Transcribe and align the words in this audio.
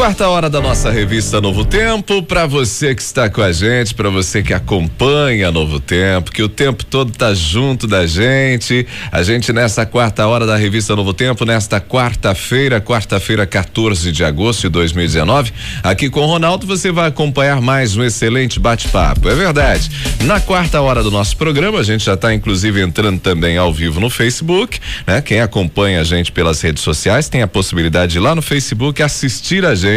Quarta 0.00 0.30
hora 0.30 0.48
da 0.48 0.62
nossa 0.62 0.90
revista 0.90 1.42
Novo 1.42 1.62
Tempo, 1.62 2.22
para 2.22 2.46
você 2.46 2.94
que 2.94 3.02
está 3.02 3.28
com 3.28 3.42
a 3.42 3.52
gente, 3.52 3.94
para 3.94 4.08
você 4.08 4.42
que 4.42 4.54
acompanha 4.54 5.52
Novo 5.52 5.78
Tempo, 5.78 6.32
que 6.32 6.42
o 6.42 6.48
tempo 6.48 6.86
todo 6.86 7.12
tá 7.12 7.34
junto 7.34 7.86
da 7.86 8.06
gente. 8.06 8.86
A 9.12 9.22
gente 9.22 9.52
nessa 9.52 9.84
quarta 9.84 10.26
hora 10.26 10.46
da 10.46 10.56
revista 10.56 10.96
Novo 10.96 11.12
Tempo, 11.12 11.44
nesta 11.44 11.82
quarta-feira, 11.82 12.80
quarta-feira, 12.80 13.46
14 13.46 14.10
de 14.10 14.24
agosto 14.24 14.62
de 14.62 14.68
2019, 14.70 15.52
aqui 15.82 16.08
com 16.08 16.20
o 16.20 16.26
Ronaldo 16.26 16.66
você 16.66 16.90
vai 16.90 17.08
acompanhar 17.08 17.60
mais 17.60 17.94
um 17.94 18.02
excelente 18.02 18.58
bate-papo. 18.58 19.28
É 19.28 19.34
verdade. 19.34 19.90
Na 20.24 20.40
quarta 20.40 20.80
hora 20.80 21.02
do 21.02 21.10
nosso 21.10 21.36
programa, 21.36 21.78
a 21.78 21.82
gente 21.82 22.06
já 22.06 22.14
está 22.14 22.32
inclusive 22.32 22.80
entrando 22.80 23.20
também 23.20 23.58
ao 23.58 23.70
vivo 23.70 24.00
no 24.00 24.08
Facebook, 24.08 24.80
né? 25.06 25.20
Quem 25.20 25.42
acompanha 25.42 26.00
a 26.00 26.04
gente 26.04 26.32
pelas 26.32 26.58
redes 26.62 26.82
sociais 26.82 27.28
tem 27.28 27.42
a 27.42 27.46
possibilidade 27.46 28.12
de 28.12 28.18
ir 28.18 28.22
lá 28.22 28.34
no 28.34 28.40
Facebook 28.40 29.02
assistir 29.02 29.66
a 29.66 29.74
gente 29.74 29.89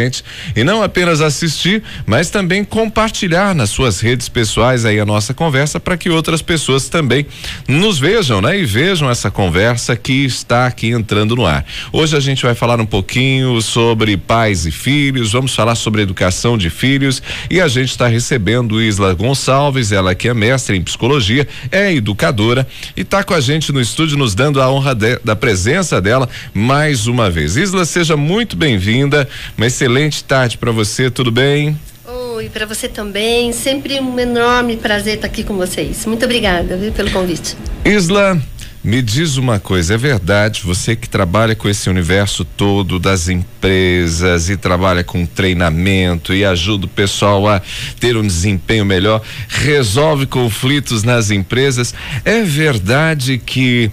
e 0.56 0.64
não 0.64 0.82
apenas 0.82 1.20
assistir, 1.20 1.82
mas 2.06 2.30
também 2.30 2.64
compartilhar 2.64 3.54
nas 3.54 3.70
suas 3.70 4.00
redes 4.00 4.28
pessoais 4.28 4.84
aí 4.84 4.98
a 4.98 5.06
nossa 5.06 5.32
conversa 5.32 5.78
para 5.78 5.96
que 5.96 6.10
outras 6.10 6.42
pessoas 6.42 6.88
também 6.88 7.26
nos 7.68 7.98
vejam, 7.98 8.40
né? 8.40 8.58
E 8.58 8.64
vejam 8.64 9.10
essa 9.10 9.30
conversa 9.30 9.96
que 9.96 10.24
está 10.24 10.66
aqui 10.66 10.88
entrando 10.88 11.36
no 11.36 11.46
ar. 11.46 11.64
Hoje 11.92 12.16
a 12.16 12.20
gente 12.20 12.44
vai 12.44 12.54
falar 12.54 12.80
um 12.80 12.86
pouquinho 12.86 13.60
sobre 13.60 14.16
pais 14.16 14.66
e 14.66 14.70
filhos, 14.70 15.32
vamos 15.32 15.54
falar 15.54 15.74
sobre 15.74 16.02
educação 16.02 16.58
de 16.58 16.70
filhos 16.70 17.22
e 17.50 17.60
a 17.60 17.68
gente 17.68 17.90
está 17.90 18.06
recebendo 18.06 18.82
Isla 18.82 19.14
Gonçalves, 19.14 19.92
ela 19.92 20.14
que 20.14 20.28
é 20.28 20.34
mestre 20.34 20.76
em 20.76 20.82
psicologia, 20.82 21.46
é 21.70 21.92
educadora 21.92 22.66
e 22.96 23.02
está 23.02 23.22
com 23.22 23.34
a 23.34 23.40
gente 23.40 23.72
no 23.72 23.80
estúdio 23.80 24.18
nos 24.18 24.34
dando 24.34 24.60
a 24.60 24.70
honra 24.70 24.94
de, 24.94 25.18
da 25.24 25.36
presença 25.36 26.00
dela 26.00 26.28
mais 26.52 27.06
uma 27.06 27.30
vez. 27.30 27.56
Isla, 27.56 27.84
seja 27.84 28.16
muito 28.16 28.56
bem-vinda, 28.56 29.28
mas 29.56 29.74
excelente 29.84 30.24
tarde 30.24 30.56
para 30.56 30.72
você, 30.72 31.10
tudo 31.10 31.30
bem? 31.30 31.78
Oi, 32.06 32.48
para 32.48 32.64
você 32.64 32.88
também. 32.88 33.52
Sempre 33.52 34.00
um 34.00 34.18
enorme 34.18 34.78
prazer 34.78 35.16
estar 35.16 35.26
aqui 35.26 35.44
com 35.44 35.56
vocês. 35.58 36.06
Muito 36.06 36.24
obrigada 36.24 36.74
viu, 36.74 36.90
pelo 36.90 37.10
convite. 37.10 37.54
Isla, 37.84 38.40
me 38.82 39.02
diz 39.02 39.36
uma 39.36 39.60
coisa, 39.60 39.92
é 39.92 39.96
verdade, 39.98 40.62
você 40.64 40.96
que 40.96 41.06
trabalha 41.06 41.54
com 41.54 41.68
esse 41.68 41.90
universo 41.90 42.46
todo 42.46 42.98
das 42.98 43.28
empresas 43.28 44.48
e 44.48 44.56
trabalha 44.56 45.04
com 45.04 45.26
treinamento 45.26 46.32
e 46.32 46.46
ajuda 46.46 46.86
o 46.86 46.88
pessoal 46.88 47.46
a 47.46 47.60
ter 48.00 48.16
um 48.16 48.26
desempenho 48.26 48.86
melhor, 48.86 49.20
resolve 49.48 50.24
conflitos 50.24 51.02
nas 51.02 51.30
empresas, 51.30 51.94
é 52.24 52.42
verdade 52.42 53.36
que 53.36 53.90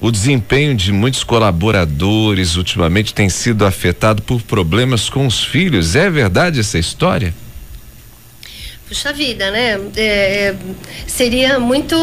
o 0.00 0.10
desempenho 0.10 0.74
de 0.74 0.92
muitos 0.92 1.24
colaboradores 1.24 2.56
ultimamente 2.56 3.14
tem 3.14 3.28
sido 3.28 3.64
afetado 3.64 4.22
por 4.22 4.42
problemas 4.42 5.08
com 5.08 5.26
os 5.26 5.42
filhos. 5.42 5.96
É 5.96 6.10
verdade 6.10 6.60
essa 6.60 6.78
história? 6.78 7.34
Puxa 8.86 9.14
vida, 9.14 9.50
né? 9.50 9.80
É, 9.96 10.02
é 10.04 10.54
seria 11.06 11.58
muito 11.58 11.96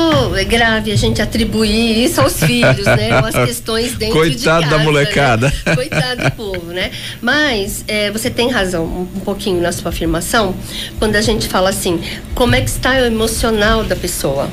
grave 0.47 0.91
a 0.91 0.95
gente 0.95 1.21
atribuir 1.21 2.03
isso 2.03 2.19
aos 2.19 2.39
filhos, 2.39 2.85
né? 2.85 3.19
Ou 3.19 3.27
as 3.27 3.35
questões 3.45 3.93
dentro 3.93 4.15
Coitado 4.15 4.63
de 4.63 4.69
casa. 4.69 4.69
da 4.69 4.77
né? 4.77 4.83
molecada. 4.83 5.53
Né? 5.63 5.75
Coitado 5.75 6.23
do 6.23 6.31
povo, 6.31 6.71
né? 6.71 6.91
Mas 7.21 7.85
é, 7.87 8.09
você 8.09 8.31
tem 8.31 8.49
razão 8.49 8.83
um, 8.83 9.01
um 9.15 9.19
pouquinho 9.19 9.61
na 9.61 9.71
sua 9.71 9.89
afirmação 9.89 10.55
quando 10.97 11.15
a 11.15 11.21
gente 11.21 11.47
fala 11.47 11.69
assim, 11.69 12.01
como 12.33 12.55
é 12.55 12.61
que 12.61 12.69
está 12.69 12.93
o 12.93 13.05
emocional 13.05 13.83
da 13.83 13.95
pessoa? 13.95 14.49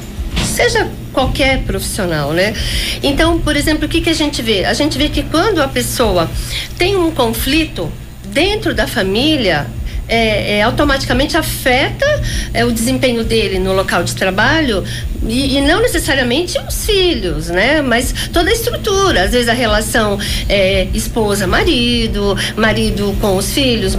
Seja 0.59 0.89
qualquer 1.13 1.63
profissional, 1.63 2.33
né? 2.33 2.53
Então, 3.01 3.39
por 3.39 3.57
exemplo, 3.57 3.87
o 3.87 3.89
que, 3.89 4.01
que 4.01 4.11
a 4.11 4.15
gente 4.15 4.43
vê? 4.43 4.65
A 4.65 4.75
gente 4.75 4.99
vê 4.99 5.09
que 5.09 5.23
quando 5.23 5.63
a 5.63 5.69
pessoa 5.69 6.29
tem 6.77 6.97
um 6.97 7.13
conflito 7.13 7.89
dentro 8.25 8.75
da 8.75 8.85
família, 8.85 9.69
é, 10.09 10.57
é, 10.57 10.63
automaticamente 10.63 11.37
afeta 11.37 12.07
é, 12.53 12.65
o 12.65 12.73
desempenho 12.73 13.23
dele 13.23 13.61
no 13.61 13.73
local 13.73 14.03
de 14.03 14.17
trabalho 14.17 14.83
e, 15.29 15.57
e, 15.57 15.61
não 15.61 15.81
necessariamente 15.81 16.59
os 16.67 16.87
filhos, 16.87 17.49
né? 17.49 17.83
Mas 17.83 18.13
toda 18.33 18.51
a 18.51 18.53
estrutura, 18.53 19.25
às 19.25 19.33
vezes 19.33 19.49
a 19.49 19.53
relação 19.53 20.19
é, 20.49 20.89
esposa-marido, 20.95 22.37
marido 22.57 23.15
com 23.21 23.37
os 23.37 23.53
filhos, 23.53 23.97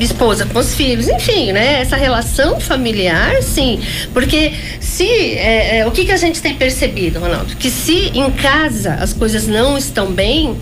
esposa 0.00 0.46
com 0.46 0.58
os 0.58 0.74
filhos, 0.74 1.08
enfim, 1.08 1.52
né? 1.52 1.80
Essa 1.80 1.96
relação 1.96 2.60
familiar, 2.60 3.42
sim, 3.42 3.80
porque 4.12 4.52
se 4.80 5.06
é, 5.06 5.78
é, 5.78 5.86
o 5.86 5.90
que, 5.90 6.04
que 6.04 6.12
a 6.12 6.16
gente 6.16 6.42
tem 6.42 6.54
percebido, 6.54 7.20
Ronaldo, 7.20 7.56
que 7.56 7.70
se 7.70 8.10
em 8.14 8.30
casa 8.30 8.94
as 8.94 9.12
coisas 9.12 9.46
não 9.46 9.78
estão 9.78 10.12
bem, 10.12 10.56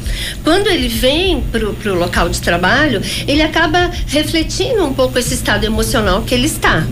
quando 0.44 0.68
ele 0.68 0.88
vem 0.88 1.40
para 1.40 1.92
o 1.92 1.94
local 1.94 2.28
de 2.28 2.40
trabalho, 2.40 3.00
ele 3.26 3.42
acaba 3.42 3.90
refletindo 4.06 4.84
um 4.84 4.92
pouco 4.92 5.18
esse 5.18 5.34
estado 5.34 5.64
emocional 5.64 6.22
que 6.22 6.34
ele 6.34 6.46
está. 6.46 6.86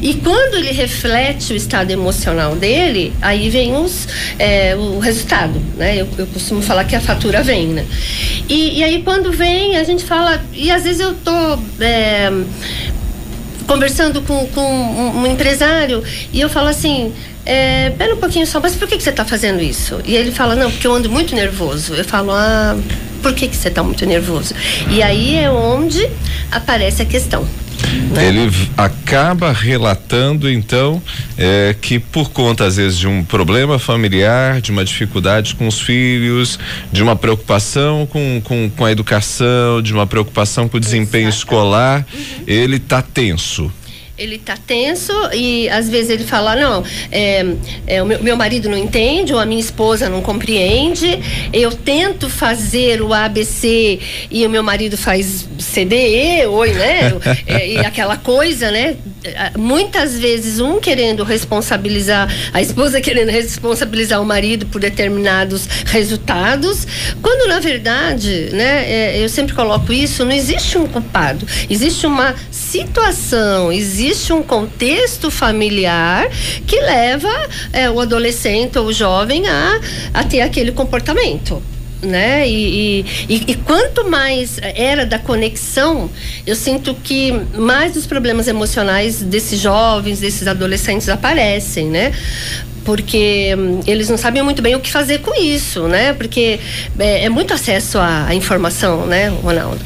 E 0.00 0.14
quando 0.14 0.54
ele 0.54 0.72
reflete 0.72 1.52
o 1.52 1.56
estado 1.56 1.90
emocional 1.90 2.54
dele, 2.54 3.12
aí 3.20 3.48
vem 3.50 3.74
os, 3.76 4.08
é, 4.38 4.76
o 4.76 4.98
resultado, 4.98 5.60
né? 5.76 6.00
Eu, 6.00 6.08
eu, 6.18 6.26
costumo 6.26 6.62
falar 6.62 6.84
que 6.84 6.96
a 6.96 7.00
fatura 7.00 7.42
vem, 7.42 7.68
né? 7.68 7.84
E, 8.48 8.78
e, 8.78 8.84
aí 8.84 9.02
quando 9.02 9.32
vem, 9.32 9.76
a 9.76 9.84
gente 9.84 10.04
fala, 10.04 10.42
e 10.52 10.70
às 10.70 10.84
vezes 10.84 11.00
eu 11.00 11.14
tô 11.14 11.58
é, 11.80 12.30
conversando 13.66 14.22
com, 14.22 14.46
com 14.48 14.62
um, 14.62 15.20
um, 15.20 15.26
empresário 15.26 16.02
e 16.32 16.40
eu 16.40 16.48
falo 16.48 16.68
assim, 16.68 17.12
é, 17.44 17.90
pera 17.90 18.14
um 18.14 18.18
pouquinho 18.18 18.46
só, 18.46 18.60
mas 18.60 18.74
por 18.74 18.88
que, 18.88 18.96
que 18.96 19.02
você 19.02 19.10
está 19.10 19.24
fazendo 19.24 19.60
isso? 19.62 20.00
E 20.04 20.14
ele 20.16 20.32
fala, 20.32 20.54
não, 20.54 20.70
porque 20.70 20.86
eu 20.86 20.94
ando 20.94 21.10
muito 21.10 21.34
nervoso. 21.34 21.94
Eu 21.94 22.04
falo, 22.04 22.32
ah, 22.32 22.76
por 23.22 23.34
que, 23.34 23.48
que 23.48 23.56
você 23.56 23.68
está 23.68 23.82
muito 23.82 24.04
nervoso? 24.06 24.54
E 24.90 25.02
aí 25.02 25.36
é 25.36 25.50
onde 25.50 26.08
aparece 26.50 27.02
a 27.02 27.04
questão. 27.04 27.46
Né? 28.12 28.28
Ele 28.28 28.50
acaba 28.76 29.52
relatando, 29.52 30.50
então, 30.50 31.02
é, 31.36 31.74
que 31.80 31.98
por 31.98 32.30
conta, 32.30 32.64
às 32.64 32.76
vezes, 32.76 32.98
de 32.98 33.06
um 33.06 33.24
problema 33.24 33.78
familiar, 33.78 34.60
de 34.60 34.70
uma 34.70 34.84
dificuldade 34.84 35.54
com 35.54 35.66
os 35.66 35.80
filhos, 35.80 36.58
de 36.92 37.02
uma 37.02 37.16
preocupação 37.16 38.06
com, 38.06 38.40
com, 38.42 38.70
com 38.70 38.84
a 38.84 38.92
educação, 38.92 39.80
de 39.82 39.92
uma 39.92 40.06
preocupação 40.06 40.68
com 40.68 40.76
o 40.76 40.80
desempenho 40.80 41.28
Exato. 41.28 41.38
escolar, 41.38 42.06
uhum. 42.12 42.44
ele 42.46 42.76
está 42.76 43.02
tenso 43.02 43.72
ele 44.18 44.36
tá 44.36 44.56
tenso 44.56 45.12
e 45.32 45.68
às 45.68 45.88
vezes 45.88 46.10
ele 46.10 46.24
fala 46.24 46.56
não 46.56 46.82
é, 47.10 47.46
é, 47.86 48.02
o 48.02 48.06
meu, 48.06 48.20
meu, 48.20 48.36
marido 48.36 48.68
não 48.68 48.76
entende 48.76 49.32
ou 49.32 49.38
a 49.38 49.46
minha 49.46 49.60
esposa 49.60 50.08
não 50.08 50.20
compreende. 50.20 51.18
Eu 51.52 51.70
tento 51.70 52.28
fazer 52.28 53.00
o 53.00 53.14
ABC 53.14 54.00
e 54.30 54.44
o 54.44 54.50
meu 54.50 54.62
marido 54.62 54.96
faz 54.96 55.46
CDE 55.58 56.46
oi 56.48 56.72
né? 56.72 57.12
É, 57.46 57.68
e 57.68 57.78
aquela 57.78 58.16
coisa 58.16 58.70
né? 58.70 58.96
Muitas 59.56 60.18
vezes 60.18 60.58
um 60.58 60.80
querendo 60.80 61.22
responsabilizar 61.22 62.28
a 62.52 62.60
esposa 62.60 63.00
querendo 63.00 63.30
responsabilizar 63.30 64.20
o 64.20 64.24
marido 64.24 64.66
por 64.66 64.80
determinados 64.80 65.66
resultados 65.86 66.86
quando 67.22 67.48
na 67.48 67.60
verdade 67.60 68.50
né 68.52 68.90
é, 68.90 69.22
eu 69.22 69.28
sempre 69.28 69.54
coloco 69.54 69.92
isso 69.92 70.24
não 70.24 70.32
existe 70.32 70.76
um 70.76 70.86
culpado. 70.86 71.46
Existe 71.70 72.06
uma 72.06 72.34
situação 72.50 73.70
existe 73.70 74.07
existe 74.08 74.32
um 74.32 74.42
contexto 74.42 75.30
familiar 75.30 76.28
que 76.66 76.80
leva 76.80 77.28
é, 77.72 77.90
o 77.90 78.00
adolescente 78.00 78.78
ou 78.78 78.86
o 78.86 78.92
jovem 78.92 79.46
a, 79.46 79.80
a 80.14 80.24
ter 80.24 80.40
aquele 80.40 80.72
comportamento 80.72 81.62
né? 82.00 82.48
E, 82.48 83.04
e, 83.28 83.34
e, 83.48 83.54
quanto 83.56 84.08
mais 84.08 84.58
era 84.62 85.04
da 85.04 85.18
conexão, 85.18 86.08
eu 86.46 86.54
sinto 86.54 86.94
que 86.94 87.32
mais 87.56 87.96
os 87.96 88.06
problemas 88.06 88.46
emocionais 88.46 89.20
desses 89.20 89.58
jovens, 89.58 90.20
desses 90.20 90.46
adolescentes 90.46 91.08
aparecem, 91.08 91.86
né? 91.86 92.12
Porque 92.88 93.54
hum, 93.54 93.80
eles 93.86 94.08
não 94.08 94.16
sabem 94.16 94.42
muito 94.42 94.62
bem 94.62 94.74
o 94.74 94.80
que 94.80 94.90
fazer 94.90 95.18
com 95.18 95.38
isso, 95.38 95.86
né? 95.88 96.14
Porque 96.14 96.58
é, 96.98 97.26
é 97.26 97.28
muito 97.28 97.52
acesso 97.52 97.98
à, 97.98 98.28
à, 98.28 98.34
informação, 98.34 99.04
né, 99.04 99.28
Ronaldo? 99.28 99.78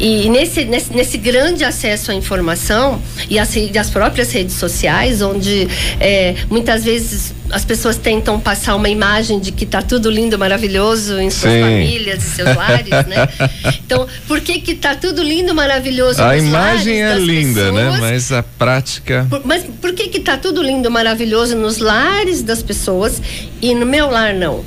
E 0.00 0.30
nesse, 0.30 0.64
nesse, 0.64 0.90
nesse, 0.96 1.18
grande 1.18 1.62
acesso 1.62 2.10
à 2.10 2.14
informação 2.14 3.02
e 3.28 3.36
e 3.36 3.78
as 3.78 3.90
próprias 3.90 4.32
redes 4.32 4.54
sociais, 4.54 5.20
onde 5.20 5.68
é, 6.00 6.36
muitas 6.48 6.84
vezes 6.84 7.34
as 7.50 7.64
pessoas 7.64 7.96
tentam 7.96 8.38
passar 8.38 8.74
uma 8.74 8.88
imagem 8.88 9.40
de 9.40 9.52
que 9.52 9.64
está 9.64 9.82
tudo 9.82 10.10
lindo, 10.10 10.38
maravilhoso 10.38 11.18
em 11.18 11.30
suas 11.30 11.52
Sim. 11.52 11.60
famílias 11.60 12.24
e 12.24 12.30
seus 12.30 12.56
lares, 12.56 13.06
né? 13.06 13.28
Então, 13.84 14.06
por 14.26 14.40
que 14.40 14.60
que 14.60 14.74
tá 14.74 14.94
tudo 14.94 15.22
lindo, 15.22 15.54
maravilhoso 15.54 16.22
A 16.22 16.36
imagem 16.36 17.02
é 17.02 17.14
linda, 17.14 17.72
né? 17.72 17.84
pessoas? 17.84 18.00
né? 18.00 18.10
Mas 18.10 18.32
a 18.32 18.42
prática... 18.42 19.26
Por, 19.30 19.46
mas 19.46 19.64
por 19.80 19.92
que 19.92 20.08
que 20.08 20.20
tá 20.20 20.36
tudo 20.36 20.62
lindo, 20.62 20.90
maravilhoso 20.90 21.56
nos 21.56 21.78
lares 21.78 22.42
das 22.42 22.62
pessoas 22.62 23.22
e 23.62 23.74
no 23.74 23.86
meu 23.86 24.10
lar 24.10 24.34
não? 24.34 24.62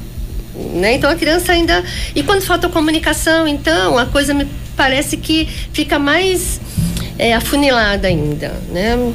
Né? 0.73 0.95
Então 0.95 1.09
a 1.09 1.15
criança 1.15 1.51
ainda... 1.51 1.83
E 2.15 2.23
quando 2.23 2.41
falta 2.41 2.67
comunicação, 2.67 3.47
então, 3.47 3.97
a 3.97 4.07
coisa 4.07 4.33
me 4.33 4.47
parece 4.75 5.17
que 5.17 5.47
fica 5.71 5.99
mais 5.99 6.59
é, 7.19 7.35
afunilada 7.35 8.07
ainda, 8.07 8.51
né? 8.71 9.13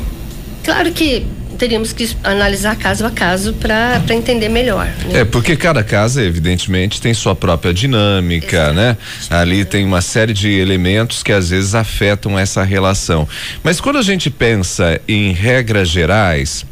Claro 0.63 0.93
que 0.93 1.27
teríamos 1.57 1.93
que 1.93 2.09
analisar 2.23 2.77
caso 2.77 3.07
a 3.07 3.11
caso 3.11 3.53
para 3.55 4.01
entender 4.11 4.49
melhor. 4.49 4.87
Né? 5.11 5.21
É, 5.21 5.25
porque 5.25 5.57
cada 5.57 5.83
casa, 5.83 6.23
evidentemente, 6.23 7.01
tem 7.01 7.13
sua 7.15 7.35
própria 7.35 7.73
dinâmica, 7.73 8.57
Exato. 8.57 8.75
né? 8.75 8.97
Ali 9.31 9.65
tem 9.65 9.85
uma 9.85 10.01
série 10.01 10.33
de 10.33 10.51
elementos 10.51 11.23
que 11.23 11.33
às 11.33 11.51
vezes 11.51 11.75
afetam 11.75 12.39
essa 12.39 12.63
relação. 12.63 13.29
Mas 13.63 13.81
quando 13.81 13.99
a 13.99 14.03
gente 14.03 14.31
pensa 14.31 15.01
em 15.09 15.33
regras 15.33 15.89
gerais, 15.89 16.65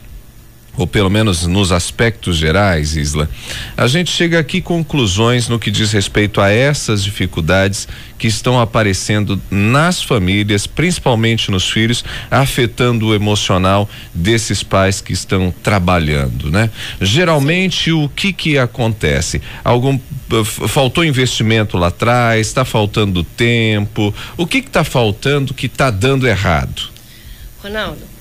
ou 0.77 0.87
pelo 0.87 1.11
menos 1.11 1.47
nos 1.47 1.71
aspectos 1.71 2.37
gerais, 2.37 2.97
Isla, 2.97 3.29
a 3.77 3.87
gente 3.87 4.11
chega 4.11 4.39
aqui 4.39 4.61
conclusões 4.61 5.49
no 5.49 5.59
que 5.59 5.71
diz 5.71 5.93
respeito 5.93 6.41
a 6.41 6.51
essas 6.51 7.05
dificuldades 7.05 7.87
que 8.19 8.27
estão 8.27 8.61
aparecendo 8.61 9.41
nas 9.51 10.03
famílias, 10.03 10.67
principalmente 10.67 11.51
nos 11.51 11.69
filhos, 11.71 12.05
afetando 12.31 13.07
o 13.07 13.15
emocional 13.15 13.89
desses 14.13 14.63
pais 14.63 15.01
que 15.01 15.13
estão 15.13 15.53
trabalhando, 15.63 16.51
né? 16.51 16.71
Geralmente 17.01 17.93
o 17.93 18.09
que 18.09 18.33
que 18.33 18.59
acontece? 18.59 19.43
Algum 19.63 19.99
faltou 20.69 21.05
investimento 21.05 21.77
lá 21.77 21.89
atrás, 21.89 22.47
está 22.47 22.65
faltando 22.65 23.23
tempo, 23.23 24.15
o 24.37 24.47
que 24.47 24.63
que 24.63 24.69
está 24.69 24.85
faltando 24.85 25.55
que 25.55 25.67
está 25.67 25.91
dando 25.91 26.27
errado? 26.27 26.91
Ronaldo, 27.63 28.14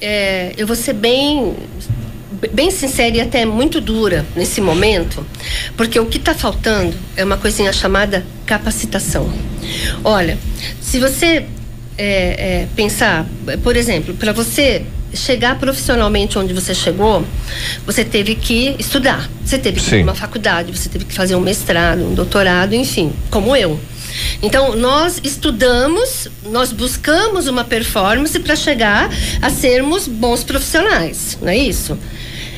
é, 0.00 0.52
eu 0.56 0.66
vou 0.66 0.76
ser 0.76 0.92
bem 0.92 1.54
bem 2.52 2.70
sincera 2.70 3.16
e 3.16 3.20
até 3.20 3.44
muito 3.44 3.80
dura 3.80 4.24
nesse 4.36 4.60
momento, 4.60 5.26
porque 5.76 5.98
o 5.98 6.06
que 6.06 6.18
está 6.18 6.34
faltando 6.34 6.94
é 7.16 7.24
uma 7.24 7.36
coisinha 7.36 7.72
chamada 7.72 8.24
capacitação. 8.46 9.32
Olha, 10.04 10.38
se 10.80 11.00
você 11.00 11.46
é, 11.96 12.04
é, 12.62 12.68
pensar, 12.76 13.26
por 13.62 13.76
exemplo, 13.76 14.14
para 14.14 14.32
você 14.32 14.84
chegar 15.12 15.58
profissionalmente 15.58 16.38
onde 16.38 16.52
você 16.52 16.74
chegou, 16.74 17.24
você 17.84 18.04
teve 18.04 18.34
que 18.34 18.76
estudar, 18.78 19.28
você 19.44 19.58
teve 19.58 19.80
que 19.80 19.86
ir 19.86 19.90
para 19.90 20.02
uma 20.02 20.14
faculdade, 20.14 20.70
você 20.70 20.88
teve 20.88 21.06
que 21.06 21.14
fazer 21.14 21.34
um 21.34 21.40
mestrado, 21.40 22.02
um 22.02 22.14
doutorado, 22.14 22.74
enfim, 22.74 23.12
como 23.30 23.56
eu. 23.56 23.80
Então, 24.42 24.76
nós 24.76 25.20
estudamos, 25.22 26.28
nós 26.44 26.72
buscamos 26.72 27.46
uma 27.46 27.64
performance 27.64 28.38
para 28.38 28.56
chegar 28.56 29.10
a 29.40 29.50
sermos 29.50 30.06
bons 30.06 30.44
profissionais, 30.44 31.38
não 31.40 31.48
é 31.48 31.56
isso? 31.56 31.98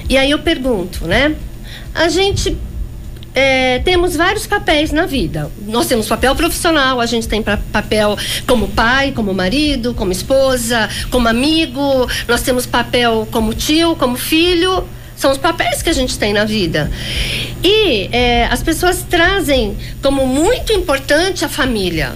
E 0.08 0.16
aí 0.16 0.30
eu 0.30 0.40
pergunto, 0.40 1.06
né? 1.06 1.34
A 1.94 2.08
gente 2.08 2.56
é, 3.34 3.78
temos 3.80 4.16
vários 4.16 4.46
papéis 4.46 4.90
na 4.90 5.06
vida. 5.06 5.50
Nós 5.66 5.86
temos 5.86 6.08
papel 6.08 6.34
profissional, 6.34 7.00
a 7.00 7.06
gente 7.06 7.28
tem 7.28 7.42
papel 7.42 8.16
como 8.46 8.68
pai, 8.68 9.12
como 9.12 9.32
marido, 9.32 9.94
como 9.94 10.10
esposa, 10.12 10.88
como 11.10 11.28
amigo, 11.28 12.08
nós 12.26 12.42
temos 12.42 12.66
papel 12.66 13.28
como 13.30 13.54
tio, 13.54 13.94
como 13.96 14.16
filho. 14.16 14.84
São 15.20 15.30
os 15.30 15.36
papéis 15.36 15.82
que 15.82 15.90
a 15.90 15.92
gente 15.92 16.18
tem 16.18 16.32
na 16.32 16.46
vida. 16.46 16.90
E 17.62 18.08
é, 18.10 18.46
as 18.46 18.62
pessoas 18.62 19.02
trazem 19.02 19.76
como 20.02 20.26
muito 20.26 20.72
importante 20.72 21.44
a 21.44 21.48
família. 21.48 22.14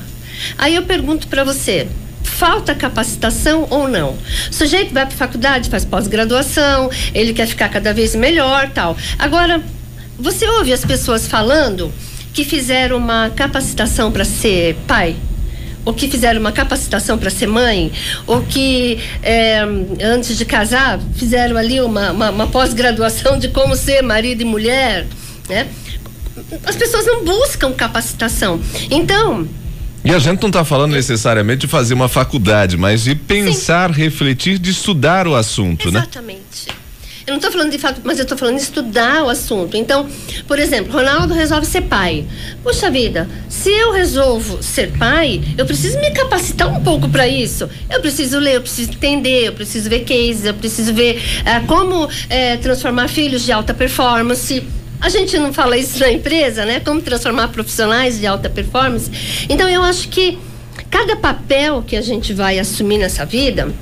Aí 0.56 0.74
eu 0.74 0.84
pergunto 0.84 1.28
para 1.28 1.44
você, 1.44 1.86
falta 2.22 2.74
capacitação 2.74 3.66
ou 3.68 3.86
não. 3.86 4.16
O 4.50 4.54
sujeito 4.54 4.94
vai 4.94 5.04
para 5.04 5.14
faculdade, 5.14 5.68
faz 5.68 5.84
pós-graduação, 5.84 6.90
ele 7.14 7.34
quer 7.34 7.46
ficar 7.46 7.68
cada 7.68 7.92
vez 7.92 8.14
melhor, 8.14 8.70
tal. 8.70 8.96
Agora, 9.18 9.62
você 10.18 10.48
ouve 10.48 10.72
as 10.72 10.82
pessoas 10.82 11.28
falando 11.28 11.92
que 12.32 12.42
fizeram 12.42 12.96
uma 12.96 13.28
capacitação 13.28 14.10
para 14.10 14.24
ser 14.24 14.76
pai? 14.86 15.14
Ou 15.84 15.92
que 15.92 16.08
fizeram 16.08 16.40
uma 16.40 16.52
capacitação 16.52 17.18
para 17.18 17.30
ser 17.30 17.46
mãe, 17.46 17.92
ou 18.26 18.42
que 18.42 18.98
é, 19.22 19.60
antes 20.02 20.36
de 20.36 20.44
casar 20.44 21.00
fizeram 21.16 21.56
ali 21.56 21.80
uma, 21.80 22.12
uma, 22.12 22.30
uma 22.30 22.46
pós-graduação 22.46 23.38
de 23.38 23.48
como 23.48 23.76
ser 23.76 24.02
marido 24.02 24.42
e 24.42 24.44
mulher, 24.44 25.06
né? 25.48 25.66
As 26.66 26.74
pessoas 26.74 27.06
não 27.06 27.24
buscam 27.24 27.72
capacitação. 27.72 28.60
Então, 28.90 29.46
e 30.04 30.12
a 30.12 30.18
gente 30.18 30.42
não 30.42 30.50
está 30.50 30.62
falando 30.66 30.92
necessariamente 30.92 31.62
de 31.62 31.66
fazer 31.66 31.94
uma 31.94 32.10
faculdade, 32.10 32.76
mas 32.76 33.04
de 33.04 33.14
pensar, 33.14 33.94
Sim. 33.94 34.02
refletir, 34.02 34.58
de 34.58 34.70
estudar 34.70 35.26
o 35.26 35.34
assunto, 35.34 35.88
Exatamente. 35.88 35.94
né? 35.94 36.44
Exatamente. 36.44 36.83
Eu 37.26 37.30
não 37.30 37.36
estou 37.36 37.50
falando 37.50 37.70
de 37.70 37.78
fato, 37.78 38.02
mas 38.04 38.18
eu 38.18 38.24
estou 38.24 38.36
falando 38.36 38.56
de 38.56 38.62
estudar 38.62 39.24
o 39.24 39.30
assunto. 39.30 39.78
Então, 39.78 40.06
por 40.46 40.58
exemplo, 40.58 40.92
Ronaldo 40.92 41.32
resolve 41.32 41.64
ser 41.64 41.82
pai. 41.82 42.26
Puxa 42.62 42.90
vida, 42.90 43.26
se 43.48 43.70
eu 43.70 43.92
resolvo 43.92 44.62
ser 44.62 44.92
pai, 44.98 45.42
eu 45.56 45.64
preciso 45.64 45.98
me 46.00 46.10
capacitar 46.10 46.68
um 46.68 46.82
pouco 46.82 47.08
para 47.08 47.26
isso. 47.26 47.66
Eu 47.88 48.00
preciso 48.02 48.38
ler, 48.38 48.56
eu 48.56 48.60
preciso 48.60 48.92
entender, 48.92 49.46
eu 49.46 49.52
preciso 49.54 49.88
ver 49.88 50.00
cases, 50.00 50.44
eu 50.44 50.52
preciso 50.52 50.92
ver 50.92 51.16
uh, 51.16 51.66
como 51.66 52.04
uh, 52.04 52.10
transformar 52.60 53.08
filhos 53.08 53.42
de 53.42 53.52
alta 53.52 53.72
performance. 53.72 54.62
A 55.00 55.08
gente 55.08 55.38
não 55.38 55.50
fala 55.50 55.78
isso 55.78 55.98
na 56.00 56.12
empresa, 56.12 56.66
né? 56.66 56.80
Como 56.80 57.00
transformar 57.00 57.48
profissionais 57.48 58.20
de 58.20 58.26
alta 58.26 58.50
performance. 58.50 59.10
Então, 59.48 59.66
eu 59.66 59.82
acho 59.82 60.10
que 60.10 60.38
cada 60.90 61.16
papel 61.16 61.82
que 61.86 61.96
a 61.96 62.02
gente 62.02 62.34
vai 62.34 62.58
assumir 62.58 62.98
nessa 62.98 63.24
vida 63.24 63.72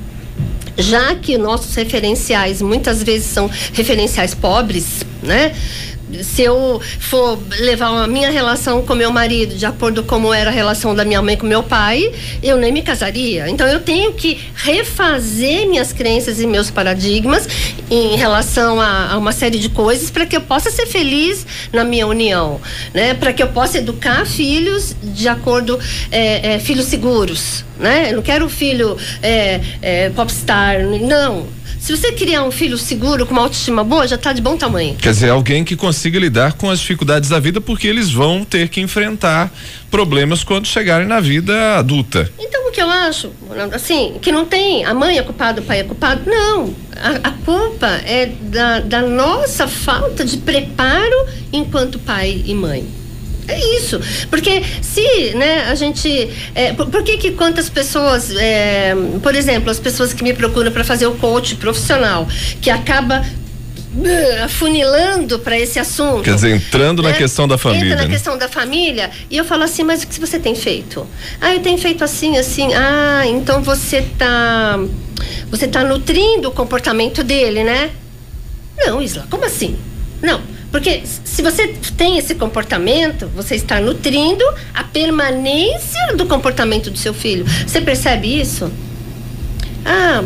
já 0.76 1.14
que 1.14 1.36
nossos 1.36 1.74
referenciais 1.74 2.62
muitas 2.62 3.02
vezes 3.02 3.26
são 3.28 3.50
referenciais 3.72 4.34
pobres, 4.34 5.04
né? 5.22 5.52
Se 6.22 6.42
eu 6.42 6.80
for 7.00 7.38
levar 7.60 7.88
a 7.88 8.06
minha 8.06 8.30
relação 8.30 8.82
com 8.82 8.94
meu 8.94 9.12
marido 9.12 9.54
de 9.54 9.66
acordo 9.66 10.02
com 10.02 10.12
como 10.12 10.32
era 10.32 10.50
a 10.50 10.52
relação 10.52 10.94
da 10.94 11.06
minha 11.06 11.20
mãe 11.20 11.38
com 11.38 11.46
meu 11.46 11.62
pai, 11.62 12.12
eu 12.42 12.58
nem 12.58 12.70
me 12.70 12.80
casaria. 12.80 13.48
Então 13.48 13.66
eu 13.66 13.80
tenho 13.80 14.12
que 14.12 14.38
refazer 14.54 15.66
minhas 15.66 15.90
crenças 15.92 16.38
e 16.38 16.46
meus 16.46 16.70
paradigmas 16.70 17.48
em 17.90 18.14
relação 18.14 18.78
a, 18.78 19.10
a 19.12 19.18
uma 19.18 19.32
série 19.32 19.58
de 19.58 19.68
coisas 19.70 20.10
para 20.10 20.24
que 20.24 20.36
eu 20.36 20.42
possa 20.42 20.70
ser 20.70 20.86
feliz 20.86 21.44
na 21.72 21.82
minha 21.82 22.06
união, 22.06 22.60
né? 22.94 23.14
Para 23.14 23.32
que 23.32 23.42
eu 23.42 23.48
possa 23.48 23.78
educar 23.78 24.26
filhos 24.26 24.94
de 25.02 25.26
acordo 25.26 25.80
é, 26.12 26.54
é, 26.54 26.58
filhos 26.60 26.84
seguros, 26.84 27.64
né? 27.80 28.10
Eu 28.10 28.16
não 28.16 28.22
quero 28.22 28.48
filho 28.48 28.96
é, 29.22 29.60
é 29.80 30.10
popstar, 30.10 30.78
não 30.84 31.61
se 31.82 31.96
você 31.96 32.12
criar 32.12 32.44
um 32.44 32.52
filho 32.52 32.79
seguro, 32.79 33.26
com 33.26 33.32
uma 33.32 33.43
autoestima 33.43 33.82
boa, 33.82 34.06
já 34.06 34.14
está 34.14 34.32
de 34.32 34.40
bom 34.40 34.56
tamanho. 34.56 34.94
Quer 34.94 35.11
dizer, 35.11 35.31
alguém 35.31 35.64
que 35.64 35.75
consiga 35.75 36.17
lidar 36.17 36.52
com 36.52 36.70
as 36.70 36.79
dificuldades 36.79 37.29
da 37.29 37.40
vida, 37.40 37.61
porque 37.61 37.88
eles 37.88 38.08
vão 38.08 38.44
ter 38.44 38.69
que 38.69 38.81
enfrentar 38.81 39.52
problemas 39.90 40.44
quando 40.44 40.64
chegarem 40.64 41.08
na 41.08 41.19
vida 41.19 41.79
adulta. 41.79 42.31
Então, 42.38 42.69
o 42.69 42.70
que 42.70 42.81
eu 42.81 42.88
acho, 42.88 43.32
assim, 43.73 44.14
que 44.23 44.31
não 44.31 44.44
tem 44.46 44.84
a 44.84 44.94
mãe 44.94 45.19
é 45.19 45.23
culpada, 45.23 45.61
o 45.61 45.64
pai 45.64 45.81
é 45.81 45.82
culpado, 45.82 46.23
não. 46.25 46.73
A, 46.94 47.31
a 47.31 47.32
culpa 47.44 47.88
é 47.88 48.26
da, 48.26 48.79
da 48.79 49.02
nossa 49.02 49.67
falta 49.67 50.24
de 50.24 50.36
preparo 50.36 51.27
enquanto 51.53 51.98
pai 51.98 52.44
e 52.46 52.55
mãe. 52.55 53.01
É 53.49 53.58
isso. 53.77 54.01
Porque 54.31 54.63
se, 54.81 55.34
né, 55.34 55.65
a 55.69 55.75
gente. 55.75 56.31
É, 56.55 56.72
por, 56.72 56.87
por, 56.89 57.03
que 57.03 57.19
que 57.19 57.32
quantas 57.32 57.69
pessoas, 57.69 58.31
é, 58.37 58.94
por 59.22 59.34
exemplo, 59.34 59.70
as 59.70 59.81
pessoas 59.81 60.13
que 60.13 60.22
me 60.22 60.32
procuram 60.32 60.70
para 60.70 60.84
fazer 60.84 61.06
o 61.06 61.15
coach 61.15 61.56
profissional, 61.56 62.29
que 62.61 62.70
acaba 62.70 63.20
uh, 63.20 64.44
afunilando 64.44 65.39
para 65.39 65.58
esse 65.58 65.79
assunto. 65.79 66.22
Quer 66.22 66.34
dizer, 66.34 66.55
entrando 66.55 67.03
né? 67.03 67.11
na 67.11 67.17
questão 67.17 67.46
da 67.46 67.58
família. 67.58 67.87
Entra 67.87 67.96
na 67.96 68.08
né? 68.08 68.15
questão 68.15 68.39
da 68.39 68.49
família 68.49 69.11
e 69.31 69.37
eu 69.37 69.44
falo 69.44 69.65
assim, 69.65 69.82
mas 69.82 70.03
o 70.03 70.06
que 70.06 70.20
você 70.20 70.39
tem 70.39 70.55
feito? 70.55 71.06
Ah, 71.41 71.55
eu 71.55 71.61
tenho 71.61 71.79
feito 71.79 72.03
assim, 72.05 72.39
assim. 72.39 72.72
Ah, 72.75 73.22
então 73.27 73.63
você 73.63 74.03
tá 74.19 74.79
você 75.51 75.69
tá 75.69 75.84
nutrindo 75.84 76.49
o 76.49 76.53
comportamento 76.53 77.22
dele, 77.22 77.63
né? 77.63 77.91
Não, 78.79 79.03
Isla, 79.03 79.27
como 79.29 79.44
assim? 79.44 79.77
Não. 80.22 80.41
Porque 80.72 81.02
se 81.05 81.43
você 81.43 81.69
tem 81.98 82.17
esse 82.17 82.34
comportamento, 82.34 83.26
você 83.29 83.55
está 83.55 83.79
nutrindo 83.79 84.43
a 84.72 84.82
permanência 84.82 86.17
do 86.17 86.24
comportamento 86.24 86.91
do 86.91 86.96
seu 86.96 87.12
filho. 87.12 87.44
Você 87.67 87.82
percebe 87.82 88.41
isso? 88.41 88.72
Ah, 89.84 90.24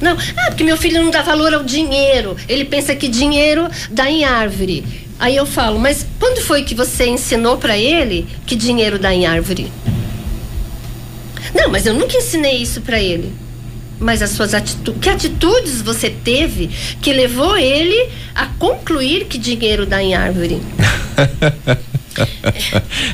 não. 0.00 0.16
Ah, 0.36 0.46
porque 0.48 0.64
meu 0.64 0.76
filho 0.76 1.00
não 1.00 1.10
dá 1.10 1.22
valor 1.22 1.54
ao 1.54 1.62
dinheiro. 1.62 2.36
Ele 2.48 2.64
pensa 2.64 2.96
que 2.96 3.06
dinheiro 3.06 3.68
dá 3.88 4.10
em 4.10 4.24
árvore. 4.24 4.84
Aí 5.20 5.36
eu 5.36 5.46
falo, 5.46 5.78
mas 5.78 6.04
quando 6.18 6.40
foi 6.40 6.64
que 6.64 6.74
você 6.74 7.06
ensinou 7.06 7.56
para 7.56 7.78
ele 7.78 8.26
que 8.44 8.56
dinheiro 8.56 8.98
dá 8.98 9.14
em 9.14 9.24
árvore? 9.24 9.70
Não, 11.54 11.70
mas 11.70 11.86
eu 11.86 11.94
nunca 11.94 12.16
ensinei 12.16 12.56
isso 12.56 12.80
para 12.80 13.00
ele 13.00 13.32
mas 14.00 14.22
as 14.22 14.30
suas 14.30 14.54
atitudes, 14.54 15.00
que 15.00 15.08
atitudes 15.08 15.82
você 15.82 16.08
teve 16.08 16.68
que 17.00 17.12
levou 17.12 17.56
ele 17.56 18.08
a 18.34 18.46
concluir 18.46 19.26
que 19.26 19.36
dinheiro 19.36 19.84
dá 19.84 20.02
em 20.02 20.14
árvore? 20.14 20.60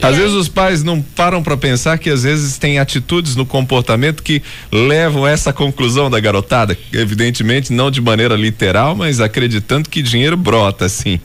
às 0.00 0.16
vezes 0.16 0.32
os 0.32 0.48
pais 0.48 0.82
não 0.82 1.02
param 1.02 1.42
para 1.42 1.56
pensar 1.56 1.98
que 1.98 2.08
às 2.08 2.22
vezes 2.22 2.56
tem 2.56 2.78
atitudes 2.78 3.36
no 3.36 3.44
comportamento 3.44 4.22
que 4.22 4.42
levam 4.70 5.24
a 5.24 5.30
essa 5.30 5.52
conclusão 5.52 6.08
da 6.08 6.20
garotada, 6.20 6.78
evidentemente 6.92 7.72
não 7.72 7.90
de 7.90 8.00
maneira 8.00 8.36
literal, 8.36 8.94
mas 8.94 9.20
acreditando 9.20 9.90
que 9.90 10.00
dinheiro 10.00 10.36
brota 10.36 10.84
assim. 10.84 11.20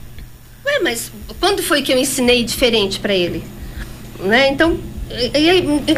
Ué, 0.65 0.79
mas 0.83 1.11
quando 1.39 1.61
foi 1.61 1.81
que 1.81 1.93
eu 1.93 1.97
ensinei 1.97 2.43
diferente 2.43 2.99
para 2.99 3.13
ele? 3.13 3.43
Né? 4.19 4.49
Então, 4.49 4.79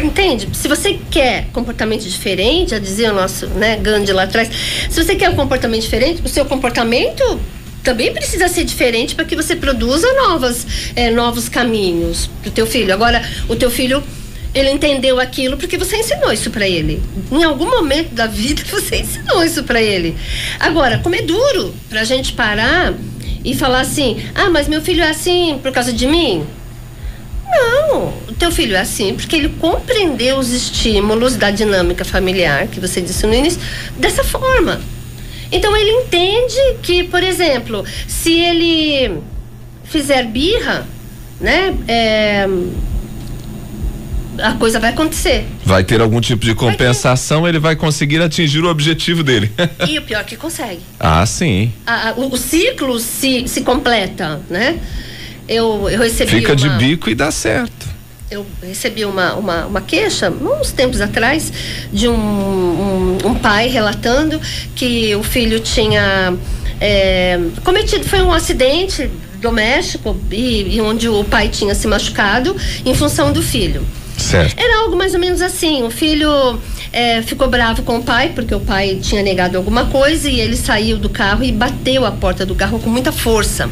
entende? 0.03 0.49
Se 0.53 0.67
você 0.67 0.99
quer 1.09 1.47
comportamento 1.53 2.03
diferente, 2.03 2.71
já 2.71 2.79
dizia 2.79 3.11
o 3.11 3.15
nosso 3.15 3.47
né, 3.47 3.77
Gandhi 3.77 4.11
lá 4.11 4.23
atrás, 4.23 4.49
se 4.89 5.03
você 5.03 5.15
quer 5.15 5.29
um 5.29 5.35
comportamento 5.35 5.81
diferente, 5.81 6.21
o 6.23 6.29
seu 6.29 6.45
comportamento 6.45 7.39
também 7.83 8.13
precisa 8.13 8.47
ser 8.47 8.63
diferente 8.63 9.13
para 9.13 9.25
que 9.25 9.35
você 9.35 9.55
produza 9.55 10.11
novas, 10.13 10.65
é, 10.95 11.11
novos 11.11 11.49
caminhos 11.49 12.29
para 12.41 12.49
o 12.49 12.51
teu 12.51 12.65
filho. 12.65 12.93
Agora, 12.93 13.21
o 13.49 13.55
teu 13.55 13.69
filho 13.69 14.01
ele 14.53 14.69
entendeu 14.69 15.19
aquilo 15.19 15.57
porque 15.57 15.77
você 15.77 15.97
ensinou 15.97 16.31
isso 16.31 16.49
para 16.49 16.67
ele. 16.67 17.01
Em 17.31 17.43
algum 17.43 17.69
momento 17.69 18.13
da 18.13 18.27
vida 18.27 18.63
você 18.71 18.97
ensinou 18.97 19.43
isso 19.43 19.63
para 19.63 19.81
ele. 19.81 20.15
Agora, 20.59 20.99
como 20.99 21.15
é 21.15 21.21
duro 21.21 21.73
para 21.89 22.01
a 22.01 22.05
gente 22.05 22.33
parar 22.33 22.93
e 23.43 23.53
falar 23.55 23.81
assim: 23.81 24.23
ah, 24.33 24.49
mas 24.49 24.67
meu 24.67 24.81
filho 24.81 25.03
é 25.03 25.09
assim 25.09 25.59
por 25.61 25.71
causa 25.71 25.91
de 25.91 26.07
mim? 26.07 26.45
Não, 27.45 28.13
teu 28.33 28.51
filho 28.51 28.75
é 28.75 28.79
assim 28.79 29.15
porque 29.15 29.35
ele 29.35 29.49
compreendeu 29.49 30.37
os 30.37 30.51
estímulos 30.51 31.35
da 31.35 31.51
dinâmica 31.51 32.03
familiar 32.05 32.67
que 32.67 32.79
você 32.79 33.01
disse 33.01 33.25
no 33.25 33.33
início 33.33 33.59
dessa 33.97 34.23
forma. 34.23 34.81
Então 35.51 35.75
ele 35.77 35.91
entende 35.91 36.57
que, 36.81 37.03
por 37.03 37.21
exemplo, 37.21 37.85
se 38.07 38.33
ele 38.33 39.19
fizer 39.83 40.25
birra, 40.25 40.87
né, 41.39 41.75
é, 41.87 42.47
a 44.41 44.53
coisa 44.53 44.79
vai 44.79 44.89
acontecer. 44.89 45.45
Vai 45.63 45.83
ter 45.83 46.01
algum 46.01 46.19
tipo 46.19 46.43
de 46.43 46.55
compensação, 46.55 47.41
vai 47.41 47.51
ele 47.51 47.59
vai 47.59 47.75
conseguir 47.75 48.21
atingir 48.21 48.63
o 48.63 48.69
objetivo 48.69 49.23
dele. 49.23 49.51
e 49.87 49.99
o 49.99 50.01
pior 50.01 50.21
é 50.21 50.23
que 50.23 50.35
consegue. 50.35 50.79
Ah, 50.99 51.25
sim. 51.25 51.71
A, 51.85 52.09
a, 52.09 52.13
o, 52.13 52.33
o, 52.33 52.37
ciclo 52.37 52.99
se, 52.99 53.47
se 53.47 53.61
completa, 53.61 54.41
né? 54.49 54.79
Eu, 55.47 55.87
eu 55.89 55.99
recebi. 55.99 56.31
Fica 56.31 56.53
uma, 56.53 56.55
de 56.55 56.69
bico 56.69 57.09
e 57.09 57.15
dá 57.15 57.29
certo. 57.29 57.92
Eu 58.33 58.43
recebi 58.63 59.05
uma, 59.05 59.35
uma, 59.35 59.65
uma 59.67 59.79
queixa, 59.79 60.31
uns 60.31 60.71
tempos 60.71 60.99
atrás, 60.99 61.53
de 61.91 62.07
um, 62.07 62.15
um, 62.15 63.17
um 63.25 63.35
pai 63.35 63.67
relatando 63.67 64.41
que 64.75 65.13
o 65.13 65.21
filho 65.21 65.59
tinha 65.59 66.35
é, 66.81 67.39
cometido, 67.63 68.03
foi 68.05 68.23
um 68.23 68.33
acidente 68.33 69.07
doméstico 69.39 70.17
e, 70.31 70.77
e 70.77 70.81
onde 70.81 71.07
o 71.07 71.23
pai 71.23 71.47
tinha 71.47 71.75
se 71.75 71.85
machucado 71.85 72.55
em 72.83 72.95
função 72.95 73.31
do 73.31 73.43
filho. 73.43 73.85
Certo. 74.17 74.59
Era 74.59 74.79
algo 74.79 74.95
mais 74.95 75.13
ou 75.13 75.19
menos 75.19 75.39
assim. 75.39 75.83
O 75.83 75.91
filho 75.91 76.59
é, 76.93 77.23
ficou 77.23 77.49
bravo 77.49 77.81
com 77.81 77.97
o 77.97 78.03
pai, 78.03 78.31
porque 78.35 78.53
o 78.53 78.59
pai 78.59 78.99
tinha 79.01 79.23
negado 79.23 79.57
alguma 79.57 79.85
coisa, 79.85 80.29
e 80.29 80.39
ele 80.39 80.55
saiu 80.55 80.99
do 80.99 81.09
carro 81.09 81.43
e 81.43 81.51
bateu 81.51 82.05
a 82.05 82.11
porta 82.11 82.45
do 82.45 82.53
carro 82.53 82.79
com 82.79 82.89
muita 82.89 83.11
força. 83.11 83.67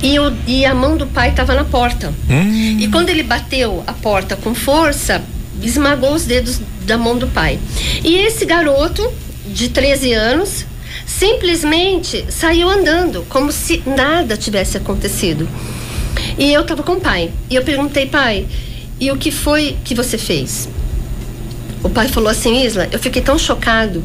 E, 0.00 0.16
o, 0.20 0.32
e 0.46 0.64
a 0.64 0.72
mão 0.72 0.96
do 0.96 1.04
pai 1.08 1.30
estava 1.30 1.52
na 1.52 1.64
porta. 1.64 2.14
Hum. 2.30 2.76
E 2.78 2.86
quando 2.86 3.10
ele 3.10 3.24
bateu 3.24 3.82
a 3.88 3.92
porta 3.92 4.36
com 4.36 4.54
força, 4.54 5.20
esmagou 5.60 6.14
os 6.14 6.24
dedos 6.24 6.60
da 6.86 6.96
mão 6.96 7.18
do 7.18 7.26
pai. 7.26 7.58
E 8.04 8.18
esse 8.18 8.46
garoto, 8.46 9.12
de 9.46 9.68
13 9.70 10.12
anos, 10.12 10.64
simplesmente 11.04 12.24
saiu 12.28 12.68
andando, 12.68 13.26
como 13.28 13.50
se 13.50 13.82
nada 13.84 14.36
tivesse 14.36 14.76
acontecido. 14.76 15.48
E 16.38 16.52
eu 16.52 16.62
estava 16.62 16.84
com 16.84 16.92
o 16.92 17.00
pai. 17.00 17.32
E 17.50 17.56
eu 17.56 17.62
perguntei, 17.62 18.06
pai, 18.06 18.46
e 19.00 19.10
o 19.10 19.16
que 19.16 19.32
foi 19.32 19.76
que 19.84 19.94
você 19.94 20.16
fez? 20.16 20.68
O 21.84 21.90
pai 21.90 22.08
falou 22.08 22.30
assim, 22.30 22.64
Isla, 22.64 22.88
eu 22.90 22.98
fiquei 22.98 23.20
tão 23.20 23.38
chocado 23.38 24.02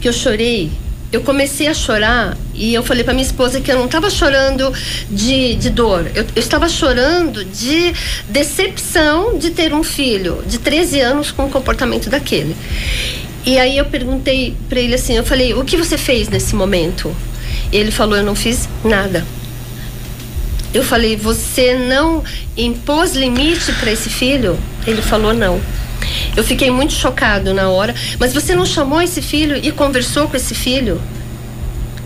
que 0.00 0.08
eu 0.08 0.12
chorei. 0.12 0.70
Eu 1.12 1.22
comecei 1.22 1.68
a 1.68 1.72
chorar 1.72 2.36
e 2.52 2.74
eu 2.74 2.82
falei 2.82 3.04
para 3.04 3.14
minha 3.14 3.24
esposa 3.24 3.60
que 3.60 3.70
eu 3.70 3.78
não 3.78 3.86
estava 3.86 4.10
chorando 4.10 4.70
de, 5.08 5.54
de 5.54 5.70
dor, 5.70 6.10
eu, 6.14 6.26
eu 6.36 6.40
estava 6.40 6.68
chorando 6.68 7.46
de 7.46 7.94
decepção 8.28 9.38
de 9.38 9.50
ter 9.50 9.72
um 9.72 9.82
filho 9.82 10.42
de 10.46 10.58
13 10.58 11.00
anos 11.00 11.30
com 11.30 11.46
o 11.46 11.50
comportamento 11.50 12.10
daquele. 12.10 12.54
E 13.46 13.58
aí 13.58 13.78
eu 13.78 13.86
perguntei 13.86 14.54
para 14.68 14.80
ele 14.80 14.96
assim, 14.96 15.14
eu 15.16 15.24
falei, 15.24 15.54
o 15.54 15.64
que 15.64 15.78
você 15.78 15.96
fez 15.96 16.28
nesse 16.28 16.54
momento? 16.54 17.16
Ele 17.72 17.90
falou, 17.90 18.18
eu 18.18 18.24
não 18.24 18.34
fiz 18.34 18.68
nada. 18.84 19.24
Eu 20.74 20.84
falei, 20.84 21.16
você 21.16 21.74
não 21.78 22.22
impôs 22.54 23.14
limite 23.14 23.72
para 23.80 23.90
esse 23.90 24.10
filho? 24.10 24.58
Ele 24.86 25.00
falou, 25.00 25.32
não. 25.32 25.58
Eu 26.36 26.44
fiquei 26.44 26.70
muito 26.70 26.92
chocado 26.92 27.52
na 27.52 27.68
hora, 27.68 27.94
mas 28.18 28.32
você 28.32 28.54
não 28.54 28.64
chamou 28.64 29.00
esse 29.02 29.20
filho 29.20 29.56
e 29.56 29.72
conversou 29.72 30.28
com 30.28 30.36
esse 30.36 30.54
filho 30.54 31.00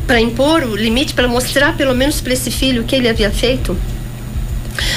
para 0.06 0.20
impor 0.20 0.64
o 0.64 0.76
limite, 0.76 1.14
para 1.14 1.28
mostrar 1.28 1.76
pelo 1.76 1.94
menos 1.94 2.20
para 2.20 2.32
esse 2.32 2.50
filho 2.50 2.82
o 2.82 2.84
que 2.84 2.96
ele 2.96 3.08
havia 3.08 3.30
feito? 3.30 3.76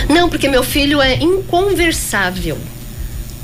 Não, 0.10 0.30
porque 0.30 0.48
meu 0.48 0.64
filho 0.64 1.02
é 1.02 1.16
inconversável. 1.16 2.58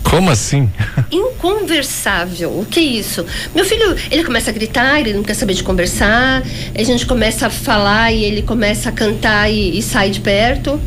Como 0.04 0.30
assim? 0.30 0.70
Inconversável. 1.10 2.50
O 2.50 2.66
que 2.66 2.80
é 2.80 2.84
isso? 2.84 3.26
Meu 3.56 3.64
filho, 3.64 3.96
ele 4.10 4.24
começa 4.24 4.50
a 4.50 4.54
gritar, 4.54 5.00
ele 5.00 5.14
não 5.14 5.24
quer 5.24 5.34
saber 5.34 5.54
de 5.54 5.64
conversar. 5.64 6.44
A 6.76 6.84
gente 6.84 7.06
começa 7.06 7.48
a 7.48 7.50
falar 7.50 8.12
e 8.12 8.24
ele 8.24 8.42
começa 8.42 8.90
a 8.90 8.92
cantar 8.92 9.50
e, 9.50 9.78
e 9.78 9.82
sai 9.82 10.10
de 10.10 10.20
perto. 10.20 10.80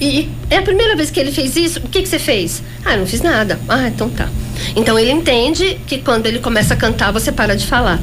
E 0.00 0.28
é 0.50 0.58
a 0.58 0.62
primeira 0.62 0.94
vez 0.94 1.10
que 1.10 1.18
ele 1.18 1.32
fez 1.32 1.56
isso. 1.56 1.78
O 1.80 1.88
que, 1.88 2.02
que 2.02 2.08
você 2.08 2.18
fez? 2.18 2.62
Ah, 2.84 2.96
não 2.96 3.06
fiz 3.06 3.22
nada. 3.22 3.58
Ah, 3.68 3.88
então 3.88 4.10
tá. 4.10 4.28
Então 4.74 4.98
ele 4.98 5.10
entende 5.10 5.80
que 5.86 5.98
quando 5.98 6.26
ele 6.26 6.38
começa 6.38 6.74
a 6.74 6.76
cantar, 6.76 7.12
você 7.12 7.32
para 7.32 7.56
de 7.56 7.66
falar. 7.66 8.00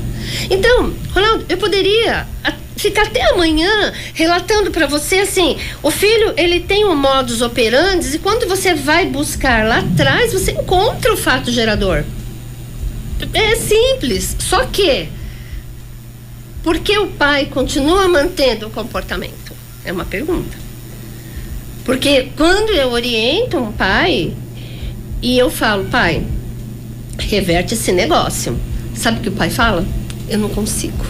Então, 0.50 0.94
Ronaldo, 1.14 1.46
eu 1.50 1.58
poderia 1.58 2.28
ficar 2.76 3.04
até 3.04 3.22
amanhã 3.30 3.94
relatando 4.14 4.72
para 4.72 4.88
você 4.88 5.20
assim, 5.20 5.58
o 5.82 5.92
filho 5.92 6.34
ele 6.36 6.60
tem 6.60 6.86
um 6.86 6.96
modus 6.96 7.42
operandi 7.42 8.16
e 8.16 8.20
quando 8.20 8.48
você 8.48 8.74
vai 8.74 9.06
buscar 9.06 9.66
lá 9.66 9.80
atrás 9.80 10.34
você 10.34 10.52
encontra 10.52 11.14
o 11.14 11.18
fato 11.18 11.52
gerador. 11.52 12.04
É 13.34 13.56
simples, 13.56 14.36
só 14.40 14.66
que 14.66 15.08
por 16.62 16.80
que 16.80 16.98
o 16.98 17.08
pai 17.08 17.46
continua 17.46 18.08
mantendo 18.08 18.68
o 18.68 18.70
comportamento? 18.70 19.54
É 19.86 19.92
uma 19.92 20.06
pergunta. 20.06 20.63
Porque 21.86 22.30
quando 22.38 22.72
eu 22.72 22.92
oriento 22.92 23.58
um 23.58 23.72
pai 23.72 24.34
e 25.22 25.38
eu 25.38 25.50
falo, 25.50 25.86
pai, 25.86 26.24
reverte 27.18 27.74
esse 27.74 27.92
negócio. 27.92 28.58
Sabe 28.96 29.20
o 29.20 29.22
que 29.22 29.30
o 29.30 29.34
pai 29.34 29.50
fala? 29.50 29.86
Eu 30.30 30.40
não 30.40 30.50
consigo. 30.50 31.06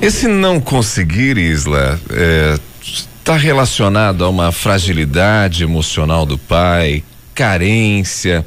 Esse 0.00 0.28
não 0.28 0.60
conseguir, 0.60 1.36
Isla, 1.36 1.98
está 2.80 3.34
é, 3.34 3.38
relacionado 3.38 4.24
a 4.24 4.28
uma 4.28 4.52
fragilidade 4.52 5.64
emocional 5.64 6.24
do 6.24 6.38
pai, 6.38 7.02
carência, 7.34 8.46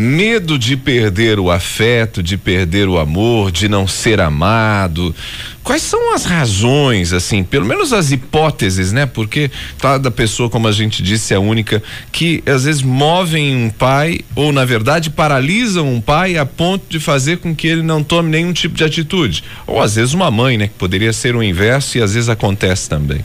medo 0.00 0.58
de 0.58 0.78
perder 0.78 1.38
o 1.38 1.50
afeto, 1.50 2.22
de 2.22 2.38
perder 2.38 2.88
o 2.88 2.98
amor, 2.98 3.52
de 3.52 3.68
não 3.68 3.86
ser 3.86 4.18
amado. 4.18 5.14
Quais 5.62 5.82
são 5.82 6.14
as 6.14 6.24
razões, 6.24 7.12
assim, 7.12 7.44
pelo 7.44 7.66
menos 7.66 7.92
as 7.92 8.10
hipóteses, 8.10 8.92
né? 8.92 9.04
Porque 9.04 9.50
cada 9.78 10.10
pessoa, 10.10 10.48
como 10.48 10.66
a 10.66 10.72
gente 10.72 11.02
disse, 11.02 11.34
é 11.34 11.38
única, 11.38 11.82
que 12.10 12.42
às 12.46 12.64
vezes 12.64 12.80
movem 12.80 13.54
um 13.54 13.68
pai, 13.68 14.20
ou 14.34 14.52
na 14.52 14.64
verdade 14.64 15.10
paralisam 15.10 15.86
um 15.86 16.00
pai 16.00 16.38
a 16.38 16.46
ponto 16.46 16.86
de 16.88 16.98
fazer 16.98 17.36
com 17.36 17.54
que 17.54 17.68
ele 17.68 17.82
não 17.82 18.02
tome 18.02 18.30
nenhum 18.30 18.54
tipo 18.54 18.74
de 18.74 18.84
atitude. 18.84 19.44
Ou 19.66 19.82
às 19.82 19.96
vezes 19.96 20.14
uma 20.14 20.30
mãe, 20.30 20.56
né? 20.56 20.68
Que 20.68 20.74
poderia 20.74 21.12
ser 21.12 21.36
o 21.36 21.42
inverso 21.42 21.98
e 21.98 22.00
às 22.00 22.14
vezes 22.14 22.30
acontece 22.30 22.88
também. 22.88 23.22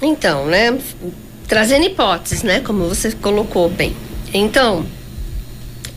Então, 0.00 0.46
né? 0.46 0.78
Trazendo 1.46 1.84
hipóteses, 1.84 2.42
né? 2.42 2.60
Como 2.60 2.88
você 2.88 3.12
colocou 3.12 3.68
bem. 3.68 3.94
Então, 4.34 4.84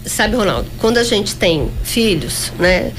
sabe, 0.05 0.35
Ronaldo, 0.35 0.69
quando 0.77 0.97
a 0.97 1.03
gente 1.03 1.35
tem 1.35 1.69
filhos, 1.83 2.51
né, 2.57 2.91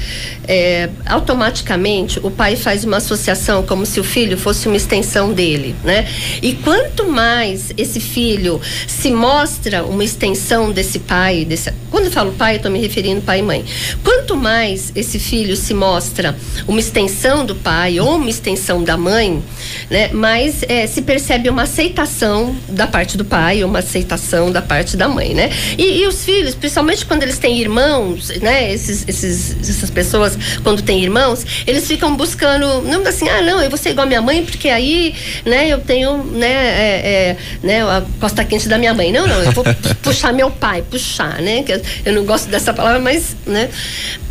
é, 0.47 0.89
automaticamente 1.05 2.19
o 2.19 2.29
pai 2.29 2.55
faz 2.55 2.83
uma 2.83 2.97
associação 2.97 3.63
como 3.63 3.85
se 3.85 3.99
o 3.99 4.03
filho 4.03 4.37
fosse 4.37 4.67
uma 4.67 4.77
extensão 4.77 5.33
dele, 5.33 5.75
né? 5.83 6.07
E 6.41 6.53
quanto 6.55 7.07
mais 7.07 7.71
esse 7.77 7.99
filho 7.99 8.61
se 8.87 9.11
mostra 9.11 9.85
uma 9.85 10.03
extensão 10.03 10.71
desse 10.71 10.99
pai, 10.99 11.45
desse, 11.45 11.73
quando 11.89 12.05
eu 12.05 12.11
falo 12.11 12.31
pai, 12.31 12.53
eu 12.53 12.57
estou 12.57 12.71
me 12.71 12.79
referindo 12.79 13.21
pai 13.21 13.39
e 13.39 13.41
mãe. 13.41 13.65
Quanto 14.03 14.35
mais 14.35 14.91
esse 14.95 15.19
filho 15.19 15.55
se 15.55 15.73
mostra 15.73 16.35
uma 16.67 16.79
extensão 16.79 17.45
do 17.45 17.55
pai 17.55 17.99
ou 17.99 18.15
uma 18.15 18.29
extensão 18.29 18.83
da 18.83 18.97
mãe, 18.97 19.41
né, 19.89 20.09
mais 20.13 20.63
é, 20.63 20.85
se 20.87 21.01
percebe 21.01 21.49
uma 21.49 21.63
aceitação 21.63 22.55
da 22.67 22.87
parte 22.87 23.17
do 23.17 23.25
pai, 23.25 23.63
uma 23.63 23.79
aceitação 23.79 24.51
da 24.51 24.61
parte 24.61 24.95
da 24.95 25.07
mãe, 25.07 25.33
né? 25.33 25.49
E, 25.77 26.01
e 26.01 26.07
os 26.07 26.23
filhos, 26.23 26.55
principalmente 26.55 27.05
quando 27.05 27.23
eles 27.23 27.37
têm 27.37 27.59
irmãos, 27.59 28.29
né? 28.41 28.71
Esses, 28.71 29.07
esses, 29.07 29.57
essas 29.69 29.89
pessoas, 29.89 30.37
quando 30.63 30.81
têm 30.81 31.01
irmãos, 31.03 31.45
eles 31.65 31.87
ficam 31.87 32.15
buscando, 32.15 32.81
não 32.83 33.05
assim, 33.07 33.27
ah, 33.27 33.41
não, 33.41 33.61
eu 33.61 33.69
vou 33.69 33.77
ser 33.77 33.91
igual 33.91 34.05
a 34.05 34.07
minha 34.07 34.21
mãe, 34.21 34.43
porque 34.45 34.69
aí, 34.69 35.15
né, 35.45 35.67
eu 35.67 35.79
tenho, 35.79 36.23
né, 36.23 36.47
é, 36.47 37.09
é, 37.09 37.37
né, 37.63 37.81
a 37.81 38.03
costa 38.19 38.43
quente 38.45 38.67
da 38.67 38.77
minha 38.77 38.93
mãe. 38.93 39.11
Não, 39.11 39.27
não, 39.27 39.41
eu 39.41 39.51
vou 39.51 39.63
puxar 40.03 40.31
meu 40.31 40.51
pai, 40.51 40.83
puxar, 40.89 41.41
né? 41.41 41.63
Que 41.63 41.78
eu 42.05 42.13
não 42.13 42.25
gosto 42.25 42.49
dessa 42.49 42.73
palavra, 42.73 42.99
mas, 42.99 43.35
né? 43.45 43.69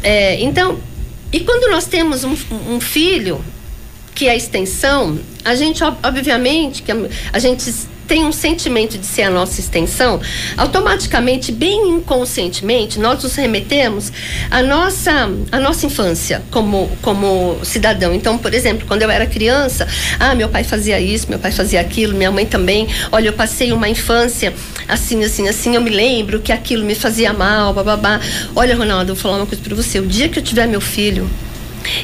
É, 0.03 0.41
então, 0.41 0.79
e 1.33 1.41
quando 1.41 1.71
nós 1.71 1.87
temos 1.87 2.25
um, 2.25 2.37
um 2.69 2.81
filho, 2.81 3.45
que 4.15 4.27
é 4.27 4.33
a 4.33 4.37
extensão, 4.37 5.19
a 5.45 5.55
gente, 5.55 5.83
obviamente, 6.03 6.83
que 6.83 6.91
a 7.33 7.39
gente 7.39 7.73
tem 8.09 8.25
um 8.25 8.33
sentimento 8.33 8.97
de 8.97 9.05
ser 9.05 9.23
a 9.23 9.31
nossa 9.31 9.61
extensão, 9.61 10.21
automaticamente, 10.57 11.53
bem 11.53 11.91
inconscientemente, 11.91 12.99
nós 12.99 13.23
nos 13.23 13.35
remetemos 13.35 14.11
à 14.51 14.63
nossa, 14.63 15.31
à 15.53 15.61
nossa 15.61 15.87
infância 15.87 16.43
como, 16.51 16.91
como 17.03 17.59
cidadão. 17.63 18.15
Então, 18.15 18.39
por 18.39 18.55
exemplo, 18.55 18.87
quando 18.89 19.03
eu 19.03 19.11
era 19.11 19.27
criança, 19.27 19.87
ah, 20.19 20.35
meu 20.35 20.49
pai 20.49 20.65
fazia 20.65 20.99
isso, 20.99 21.29
meu 21.29 21.39
pai 21.39 21.53
fazia 21.53 21.81
aquilo, 21.81 22.15
minha 22.17 22.31
mãe 22.31 22.47
também. 22.47 22.89
Olha, 23.13 23.29
eu 23.29 23.35
passei 23.35 23.73
uma 23.73 23.89
infância 23.89 24.55
assim, 24.89 25.23
assim, 25.23 25.47
assim, 25.47 25.75
eu 25.75 25.81
me 25.83 25.91
lembro 25.91 26.41
que 26.41 26.51
aquilo 26.51 26.85
me 26.85 26.95
fazia 26.95 27.33
mal, 27.35 27.75
bababá. 27.75 28.19
Olha, 28.57 28.75
Ronaldo, 28.75 29.13
eu 29.13 29.15
vou 29.15 29.23
falar 29.23 29.37
uma 29.37 29.47
coisa 29.47 29.63
para 29.63 29.75
você. 29.75 30.01
O 30.01 30.07
dia 30.07 30.31
que 30.31 30.39
eu 30.39 30.43
tiver 30.43 30.67
meu 30.67 30.81
filho, 30.81 31.29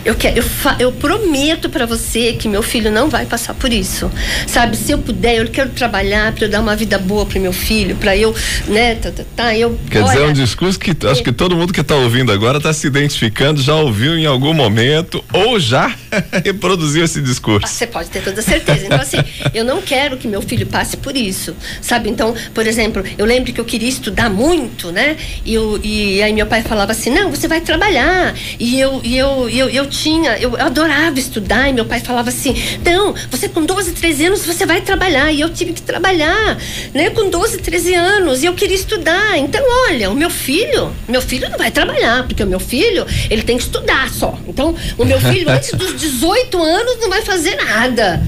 eu, 0.04 0.14
quero, 0.14 0.38
eu, 0.38 0.44
eu 0.78 0.92
prometo 0.92 1.68
para 1.68 1.86
você 1.86 2.32
que 2.32 2.48
meu 2.48 2.62
filho 2.62 2.90
não 2.90 3.08
vai 3.08 3.26
passar 3.26 3.54
por 3.54 3.72
isso. 3.72 4.10
Sabe, 4.46 4.76
se 4.76 4.92
eu 4.92 4.98
puder, 4.98 5.36
eu 5.36 5.48
quero 5.48 5.70
trabalhar 5.70 6.32
para 6.32 6.46
eu 6.46 6.50
dar 6.50 6.60
uma 6.60 6.76
vida 6.76 6.98
boa 6.98 7.26
pro 7.26 7.40
meu 7.40 7.52
filho, 7.52 7.96
para 7.96 8.16
eu, 8.16 8.34
né, 8.66 8.94
tá, 8.96 9.10
tá, 9.10 9.24
tá, 9.36 9.56
eu 9.56 9.78
Quer 9.90 10.02
olha, 10.02 10.12
dizer, 10.12 10.24
é 10.24 10.28
um 10.28 10.32
discurso 10.32 10.78
que 10.78 10.94
acho 11.06 11.22
que 11.22 11.32
todo 11.32 11.56
mundo 11.56 11.72
que 11.72 11.80
está 11.80 11.94
ouvindo 11.96 12.32
agora 12.32 12.58
está 12.58 12.72
se 12.72 12.86
identificando, 12.86 13.60
já 13.60 13.74
ouviu 13.74 14.16
em 14.16 14.26
algum 14.26 14.52
momento 14.52 15.24
ou 15.32 15.58
já 15.58 15.94
reproduziu 16.44 17.04
esse 17.04 17.20
discurso. 17.20 17.66
Você 17.66 17.86
pode 17.86 18.10
ter 18.10 18.22
toda 18.22 18.40
certeza. 18.42 18.86
Então 18.86 19.00
assim, 19.00 19.18
eu 19.54 19.64
não 19.64 19.82
quero 19.82 20.16
que 20.16 20.26
meu 20.26 20.42
filho 20.42 20.66
passe 20.66 20.96
por 20.96 21.16
isso, 21.16 21.54
sabe? 21.80 22.08
Então, 22.08 22.34
por 22.52 22.66
exemplo, 22.66 23.04
eu 23.18 23.26
lembro 23.26 23.52
que 23.52 23.60
eu 23.60 23.64
queria 23.64 23.88
estudar 23.88 24.30
muito, 24.30 24.90
né? 24.90 25.16
E, 25.44 25.54
eu, 25.54 25.80
e 25.82 26.22
aí 26.22 26.32
meu 26.32 26.46
pai 26.46 26.62
falava 26.62 26.92
assim, 26.92 27.10
não, 27.10 27.30
você 27.30 27.46
vai 27.46 27.60
trabalhar. 27.60 28.34
E 28.58 28.80
eu, 28.80 29.00
e 29.04 29.16
eu, 29.16 29.48
eu 29.48 29.84
eu 29.84 29.86
tinha, 29.86 30.36
eu 30.38 30.56
adorava 30.56 31.18
estudar 31.18 31.68
e 31.68 31.72
meu 31.72 31.84
pai 31.84 32.00
falava 32.00 32.28
assim: 32.28 32.54
"Não, 32.84 33.14
você 33.30 33.48
com 33.48 33.64
12, 33.64 33.92
13 33.92 34.26
anos 34.26 34.46
você 34.46 34.64
vai 34.64 34.80
trabalhar". 34.80 35.32
E 35.32 35.40
eu 35.40 35.50
tive 35.50 35.72
que 35.72 35.82
trabalhar, 35.82 36.56
né, 36.92 37.10
com 37.10 37.28
12, 37.28 37.58
13 37.58 37.94
anos, 37.94 38.42
e 38.42 38.46
eu 38.46 38.54
queria 38.54 38.76
estudar. 38.76 39.38
Então, 39.38 39.62
olha, 39.88 40.10
o 40.10 40.14
meu 40.14 40.30
filho, 40.30 40.92
meu 41.08 41.20
filho 41.20 41.48
não 41.50 41.58
vai 41.58 41.70
trabalhar, 41.70 42.26
porque 42.26 42.42
o 42.42 42.46
meu 42.46 42.60
filho, 42.60 43.06
ele 43.30 43.42
tem 43.42 43.56
que 43.56 43.64
estudar 43.64 44.08
só. 44.10 44.38
Então, 44.46 44.74
o 44.96 45.04
meu 45.04 45.20
filho 45.20 45.48
antes 45.50 45.72
dos 45.72 46.00
18 46.04 46.62
anos 46.62 47.00
não 47.00 47.08
vai 47.08 47.22
fazer 47.22 47.56
nada. 47.56 48.22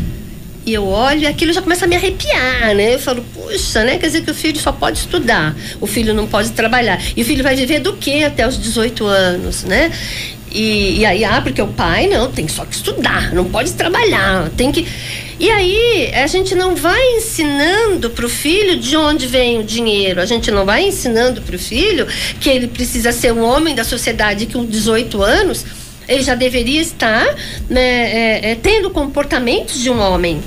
E 0.64 0.74
eu 0.74 0.84
olho 0.84 1.20
e 1.20 1.26
aquilo 1.26 1.52
já 1.52 1.62
começa 1.62 1.84
a 1.84 1.88
me 1.88 1.94
arrepiar, 1.94 2.74
né? 2.74 2.94
Eu 2.94 2.98
falo, 2.98 3.24
puxa, 3.32 3.84
né? 3.84 3.98
Quer 3.98 4.06
dizer 4.06 4.22
que 4.24 4.30
o 4.30 4.34
filho 4.34 4.58
só 4.58 4.72
pode 4.72 4.98
estudar, 4.98 5.54
o 5.80 5.86
filho 5.86 6.12
não 6.12 6.26
pode 6.26 6.50
trabalhar. 6.50 7.00
E 7.16 7.22
o 7.22 7.24
filho 7.24 7.44
vai 7.44 7.54
viver 7.54 7.78
do 7.78 7.92
quê 7.92 8.24
até 8.26 8.46
os 8.48 8.60
18 8.60 9.06
anos, 9.06 9.62
né? 9.62 9.92
E, 10.50 11.00
e 11.00 11.04
aí, 11.04 11.22
ah, 11.22 11.40
porque 11.40 11.60
o 11.60 11.68
pai 11.68 12.08
não, 12.08 12.32
tem 12.32 12.48
só 12.48 12.64
que 12.64 12.74
estudar, 12.74 13.32
não 13.32 13.44
pode 13.44 13.74
trabalhar, 13.74 14.50
tem 14.56 14.72
que. 14.72 14.88
E 15.38 15.50
aí, 15.50 16.10
a 16.14 16.26
gente 16.26 16.54
não 16.54 16.74
vai 16.74 17.00
ensinando 17.16 18.08
para 18.08 18.24
o 18.24 18.28
filho 18.28 18.76
de 18.76 18.96
onde 18.96 19.26
vem 19.26 19.60
o 19.60 19.62
dinheiro, 19.62 20.20
a 20.20 20.24
gente 20.24 20.50
não 20.50 20.64
vai 20.64 20.82
ensinando 20.88 21.42
para 21.42 21.54
o 21.54 21.58
filho 21.58 22.06
que 22.40 22.48
ele 22.48 22.66
precisa 22.68 23.12
ser 23.12 23.32
um 23.32 23.44
homem 23.44 23.74
da 23.74 23.84
sociedade 23.84 24.46
que 24.46 24.54
com 24.54 24.64
18 24.64 25.22
anos 25.22 25.64
ele 26.08 26.22
já 26.22 26.34
deveria 26.34 26.80
estar 26.80 27.26
né, 27.68 27.80
é, 27.80 28.50
é, 28.50 28.54
tendo 28.54 28.90
comportamentos 28.90 29.80
de 29.80 29.90
um 29.90 30.00
homem 30.00 30.42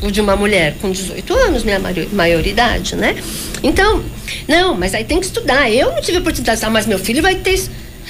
ou 0.00 0.10
de 0.10 0.20
uma 0.20 0.34
mulher 0.34 0.74
com 0.80 0.90
18 0.90 1.32
anos, 1.34 1.62
minha 1.62 1.80
maioridade, 2.12 2.96
né? 2.96 3.16
Então, 3.62 4.04
não, 4.48 4.74
mas 4.74 4.94
aí 4.94 5.04
tem 5.04 5.20
que 5.20 5.26
estudar. 5.26 5.70
Eu 5.70 5.92
não 5.92 6.00
tive 6.02 6.18
oportunidade, 6.18 6.64
ah, 6.64 6.70
mas 6.70 6.86
meu 6.86 6.98
filho 6.98 7.22
vai 7.22 7.36
ter 7.36 7.56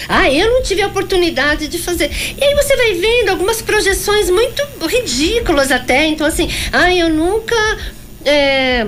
ah, 0.08 0.30
eu 0.30 0.50
não 0.50 0.62
tive 0.62 0.82
a 0.82 0.86
oportunidade 0.86 1.68
de 1.68 1.78
fazer. 1.78 2.10
E 2.38 2.42
aí 2.42 2.54
você 2.54 2.76
vai 2.76 2.94
vendo 2.94 3.28
algumas 3.28 3.60
projeções 3.60 4.30
muito 4.30 4.62
ridículas 4.86 5.70
até. 5.70 6.06
Então, 6.06 6.26
assim, 6.26 6.48
ah, 6.72 6.94
eu 6.94 7.08
nunca. 7.10 7.54
É, 8.24 8.86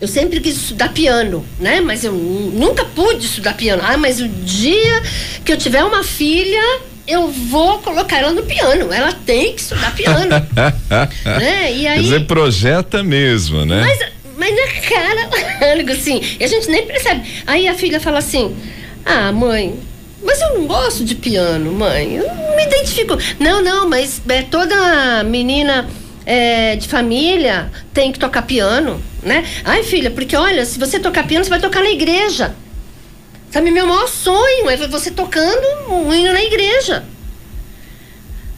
eu 0.00 0.08
sempre 0.08 0.40
quis 0.40 0.56
estudar 0.56 0.92
piano, 0.92 1.44
né? 1.58 1.80
Mas 1.80 2.04
eu 2.04 2.12
nunca 2.12 2.84
pude 2.84 3.26
estudar 3.26 3.54
piano. 3.54 3.82
Ah, 3.84 3.96
mas 3.96 4.20
o 4.20 4.28
dia 4.28 5.02
que 5.44 5.52
eu 5.52 5.56
tiver 5.56 5.82
uma 5.84 6.02
filha, 6.02 6.80
eu 7.06 7.28
vou 7.28 7.78
colocar 7.80 8.18
ela 8.18 8.32
no 8.32 8.42
piano. 8.42 8.92
Ela 8.92 9.12
tem 9.12 9.54
que 9.54 9.60
estudar 9.60 9.94
piano. 9.94 10.30
né? 11.24 11.72
E 11.72 11.86
aí, 11.86 11.96
Quer 11.96 12.02
dizer, 12.02 12.26
projeta 12.26 13.02
mesmo, 13.02 13.64
né? 13.64 13.82
Mas, 13.82 14.12
mas 14.36 14.54
na 14.54 14.80
cara, 14.88 15.28
algo 15.72 15.90
assim, 15.92 16.20
e 16.38 16.44
a 16.44 16.46
gente 16.46 16.68
nem 16.68 16.86
percebe. 16.86 17.22
Aí 17.46 17.68
a 17.68 17.74
filha 17.74 18.00
fala 18.00 18.18
assim: 18.18 18.56
Ah, 19.04 19.32
mãe, 19.32 19.78
mas 20.22 20.40
eu 20.40 20.58
não 20.58 20.66
gosto 20.66 21.04
de 21.04 21.14
piano, 21.14 21.72
mãe. 21.72 22.16
Eu 22.16 22.26
não 22.26 22.56
me 22.56 22.64
identifico. 22.64 23.16
Não, 23.38 23.62
não, 23.62 23.88
mas 23.88 24.20
é, 24.28 24.42
toda 24.42 25.22
menina 25.24 25.86
é, 26.24 26.76
de 26.76 26.88
família 26.88 27.70
tem 27.92 28.10
que 28.10 28.18
tocar 28.18 28.42
piano, 28.42 29.00
né? 29.22 29.44
Ai, 29.64 29.82
filha, 29.82 30.10
porque 30.10 30.34
olha, 30.34 30.64
se 30.64 30.78
você 30.78 30.98
tocar 30.98 31.26
piano, 31.26 31.44
você 31.44 31.50
vai 31.50 31.60
tocar 31.60 31.82
na 31.82 31.90
igreja. 31.90 32.54
Sabe, 33.54 33.70
meu 33.70 33.86
maior 33.86 34.08
sonho 34.08 34.68
é 34.68 34.76
você 34.88 35.12
tocando 35.12 35.64
um 35.88 36.12
hino 36.12 36.32
na 36.32 36.42
igreja. 36.42 37.04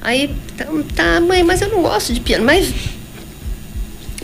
Aí, 0.00 0.34
tá, 0.56 0.64
tá, 0.94 1.20
mãe, 1.20 1.44
mas 1.44 1.60
eu 1.60 1.68
não 1.68 1.82
gosto 1.82 2.14
de 2.14 2.20
piano. 2.20 2.46
Mas 2.46 2.72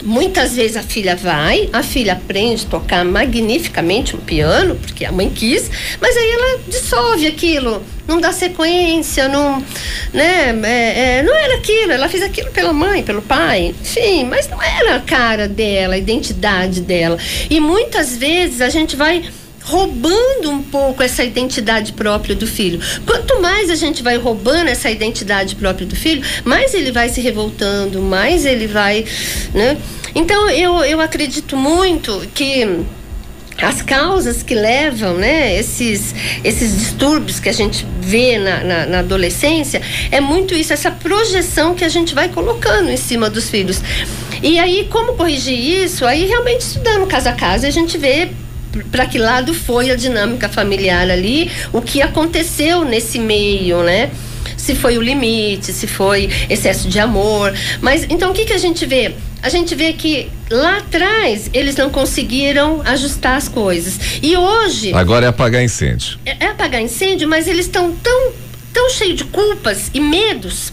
Muitas 0.03 0.57
vezes 0.57 0.77
a 0.77 0.83
filha 0.83 1.15
vai, 1.15 1.69
a 1.73 1.81
filha 1.81 2.15
aprende 2.15 2.67
a 2.67 2.69
tocar 2.69 3.05
magnificamente 3.05 4.17
o 4.17 4.19
piano, 4.19 4.75
porque 4.75 5.05
a 5.05 5.13
mãe 5.13 5.31
quis, 5.31 5.71
mas 6.01 6.17
aí 6.17 6.29
ela 6.29 6.61
dissolve 6.67 7.25
aquilo, 7.29 7.85
não 8.09 8.21
dá 8.21 8.33
sequência, 8.33 9.29
não, 9.29 9.65
né, 10.13 10.59
é, 10.65 11.19
é, 11.19 11.23
não 11.23 11.33
era 11.33 11.55
aquilo, 11.55 11.93
ela 11.93 12.09
fez 12.09 12.21
aquilo 12.21 12.51
pela 12.51 12.73
mãe, 12.73 13.05
pelo 13.05 13.23
pai, 13.23 13.73
enfim, 13.81 14.25
mas 14.25 14.49
não 14.49 14.61
era 14.61 14.97
a 14.97 15.01
cara 15.01 15.47
dela, 15.47 15.95
a 15.95 15.99
identidade 15.99 16.81
dela. 16.81 17.17
E 17.49 17.61
muitas 17.61 18.17
vezes 18.17 18.61
a 18.61 18.69
gente 18.69 18.97
vai 18.97 19.23
roubando 19.65 20.51
um 20.51 20.63
pouco 20.63 21.03
essa 21.03 21.23
identidade 21.23 21.93
própria 21.93 22.35
do 22.35 22.47
filho. 22.47 22.81
Quanto 23.07 23.41
mais 23.41 23.71
a 23.71 23.75
gente 23.75 24.03
vai 24.03 24.17
roubando 24.17 24.69
essa 24.69 24.91
identidade 24.91 25.55
própria 25.55 25.87
do 25.87 25.97
filho, 25.97 26.23
mais 26.45 26.75
ele 26.75 26.93
vai 26.93 27.09
se 27.09 27.21
revoltando, 27.21 28.01
mais 28.01 28.45
ele 28.45 28.67
vai, 28.67 29.05
né? 29.55 29.79
Então 30.15 30.51
eu, 30.51 30.85
eu 30.85 31.01
acredito 31.01 31.57
muito 31.57 32.27
que 32.35 32.85
as 33.59 33.83
causas 33.83 34.43
que 34.43 34.55
levam 34.55 35.15
né, 35.15 35.57
esses, 35.57 36.15
esses 36.43 36.77
distúrbios 36.77 37.39
que 37.39 37.49
a 37.49 37.53
gente 37.53 37.87
vê 38.01 38.39
na, 38.39 38.65
na, 38.65 38.87
na, 38.87 38.99
adolescência 39.01 39.81
é 40.11 40.21
muito 40.21 40.55
isso, 40.55 40.73
essa 40.73 40.91
projeção 40.91 41.75
que 41.75 41.85
a 41.85 41.89
gente 41.89 42.15
vai 42.15 42.29
colocando 42.29 42.91
em 42.91 42.97
cima 42.97 43.31
dos 43.31 43.49
filhos. 43.49 43.81
E 44.43 44.59
aí, 44.59 44.89
como 44.91 45.15
corrigir 45.15 45.57
isso? 45.57 46.05
Aí 46.05 46.27
realmente 46.27 46.63
estudando 46.63 47.07
casa 47.07 47.31
a 47.31 47.35
casa, 47.35 47.69
a 47.69 47.71
gente 47.71 47.97
vê 47.97 48.31
para 48.91 49.07
que 49.07 49.19
lado 49.19 49.53
foi 49.53 49.91
a 49.91 49.97
dinâmica 49.97 50.49
familiar 50.49 51.11
ali, 51.11 51.51
o 51.73 51.81
que 51.81 52.01
aconteceu 52.01 52.85
nesse 52.85 53.19
meio, 53.19 53.83
né? 53.83 54.11
Se 54.57 54.75
foi 54.75 54.99
o 54.99 55.03
limite, 55.03 55.73
se 55.73 55.87
foi 55.87 56.29
excesso 56.49 56.89
de 56.89 56.99
amor. 56.99 57.53
Mas 57.81 58.07
então 58.09 58.31
o 58.31 58.35
que, 58.35 58.45
que 58.45 58.53
a 58.53 58.59
gente 58.59 58.87
vê? 58.87 59.15
A 59.43 59.49
gente 59.49 59.75
vê 59.75 59.93
que 59.93 60.31
lá 60.51 60.79
atrás 60.79 61.51
eles 61.53 61.77
não 61.77 61.91
conseguiram 61.91 62.81
ajustar 62.85 63.37
as 63.37 63.49
coisas. 63.49 63.99
E 64.23 64.37
hoje. 64.37 64.93
Agora 64.95 65.27
é 65.27 65.29
apagar 65.29 65.63
incêndio. 65.63 66.19
É, 66.25 66.45
é 66.45 66.49
apagar 66.49 66.81
incêndio, 66.81 67.29
mas 67.29 67.49
eles 67.49 67.67
estão 67.67 67.93
tão, 67.93 68.33
tão 68.73 68.89
cheios 68.91 69.17
de 69.17 69.25
culpas 69.25 69.91
e 69.93 70.01
medos 70.01 70.73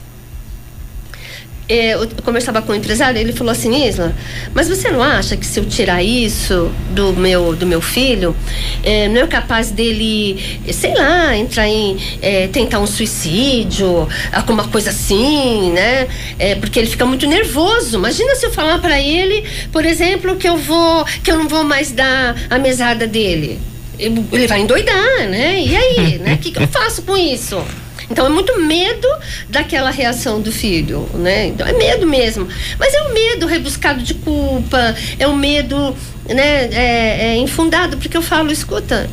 eu 1.70 2.08
conversava 2.24 2.64
com 2.64 2.72
um 2.72 2.76
empresário, 2.76 3.22
ele 3.22 3.32
falou 3.32 3.52
assim, 3.52 3.88
Isla, 3.88 4.16
mas 4.56 4.68
você 4.68 4.90
não 4.90 5.04
acha 5.04 5.38
que 5.38 5.46
se 5.46 5.60
eu 5.60 5.66
tirar 5.66 6.02
isso 6.02 6.72
do 6.92 7.14
meu, 7.14 7.56
do 7.56 7.68
meu 7.68 7.80
filho, 7.80 8.36
é, 8.84 9.08
não 9.08 9.22
é 9.22 9.28
capaz 9.28 9.70
dele, 9.70 10.60
sei 10.74 10.96
lá, 10.96 11.38
entrar 11.38 11.68
em 11.68 11.96
é, 12.22 12.48
tentar 12.48 12.80
um 12.80 12.88
suicídio, 12.88 14.08
alguma 14.34 14.68
coisa 14.68 14.90
assim, 14.90 15.72
né? 15.72 16.08
É, 16.40 16.56
porque 16.56 16.80
ele 16.80 16.88
fica 16.88 17.06
muito 17.06 17.28
nervoso. 17.28 17.98
Imagina 17.98 18.34
se 18.36 18.48
eu 18.48 18.52
falar 18.52 18.80
para 18.80 19.00
ele, 19.00 19.44
por 19.72 19.86
exemplo, 19.86 20.36
que 20.38 20.50
eu 20.50 20.58
vou, 20.58 21.06
que 21.24 21.30
eu 21.30 21.38
não 21.38 21.48
vou 21.48 21.64
mais 21.64 21.92
dar 21.92 22.36
a 22.50 22.58
mesada 22.58 23.06
dele. 23.06 23.60
Ele 24.00 24.48
vai 24.48 24.62
endoidar, 24.62 25.28
né? 25.30 25.62
E 25.62 25.76
aí, 25.76 26.18
né? 26.20 26.34
O 26.34 26.38
que, 26.40 26.52
que 26.52 26.64
eu 26.64 26.68
faço 26.68 27.04
com 27.04 27.16
isso? 27.16 27.62
Então 28.10 28.26
é 28.26 28.30
muito 28.30 28.60
medo 28.60 29.08
daquela 29.50 29.92
reação 29.92 30.42
do 30.42 30.52
filho, 30.52 31.08
né? 31.14 31.48
Então 31.48 31.68
é 31.68 31.74
medo 31.74 32.08
mesmo. 32.08 32.48
Mas 32.78 32.94
é 32.94 33.04
um 33.04 33.14
medo 33.14 33.46
rebuscado 33.46 34.02
de 34.02 34.16
culpa, 34.16 34.96
é 35.18 35.28
um 35.28 35.36
medo, 35.36 35.96
né, 36.28 36.70
é, 36.72 37.28
é 37.28 37.38
infundado, 37.38 37.98
porque 37.98 38.18
eu 38.18 38.22
falo, 38.22 38.52
escuta, 38.52 39.10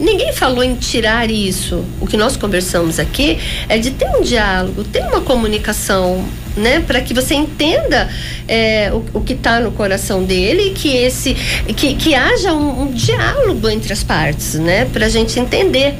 Ninguém 0.00 0.32
falou 0.32 0.64
em 0.64 0.76
tirar 0.76 1.30
isso. 1.30 1.84
O 2.00 2.06
que 2.06 2.16
nós 2.16 2.34
conversamos 2.34 2.98
aqui 2.98 3.38
é 3.68 3.76
de 3.76 3.90
ter 3.90 4.08
um 4.08 4.22
diálogo, 4.22 4.82
ter 4.82 5.02
uma 5.02 5.20
comunicação, 5.20 6.26
né, 6.56 6.80
para 6.80 7.02
que 7.02 7.12
você 7.12 7.34
entenda 7.34 8.08
é, 8.48 8.90
o, 8.94 9.18
o, 9.18 9.20
que 9.20 9.34
está 9.34 9.60
no 9.60 9.70
coração 9.72 10.24
dele 10.24 10.68
e 10.68 10.70
que 10.70 10.96
esse, 10.96 11.34
que, 11.76 11.94
que 11.96 12.14
haja 12.14 12.54
um, 12.54 12.84
um 12.84 12.92
diálogo 12.92 13.68
entre 13.68 13.92
as 13.92 14.02
partes, 14.02 14.54
né, 14.54 14.86
para 14.86 15.04
a 15.04 15.08
gente 15.10 15.38
entender 15.38 15.96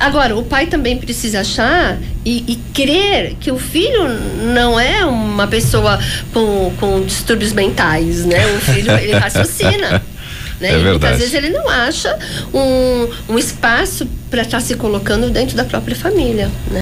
Agora, 0.00 0.34
o 0.34 0.42
pai 0.42 0.66
também 0.66 0.96
precisa 0.96 1.40
achar 1.40 1.98
e, 2.24 2.42
e 2.48 2.56
crer 2.72 3.34
que 3.38 3.52
o 3.52 3.58
filho 3.58 4.08
não 4.54 4.80
é 4.80 5.04
uma 5.04 5.46
pessoa 5.46 6.00
com, 6.32 6.72
com 6.80 7.04
distúrbios 7.04 7.52
mentais, 7.52 8.24
né? 8.24 8.46
O 8.46 8.60
filho, 8.60 8.92
ele 8.92 9.12
raciocina. 9.12 10.02
Né? 10.60 10.68
É 10.68 10.72
e 10.72 10.74
muitas 10.74 10.90
verdade. 10.90 11.16
vezes 11.16 11.34
ele 11.34 11.48
não 11.48 11.66
acha 11.70 12.18
um, 12.52 13.32
um 13.32 13.38
espaço 13.38 14.06
para 14.28 14.42
estar 14.42 14.60
se 14.60 14.74
colocando 14.74 15.30
dentro 15.30 15.56
da 15.56 15.64
própria 15.64 15.96
família. 15.96 16.50
Né? 16.70 16.78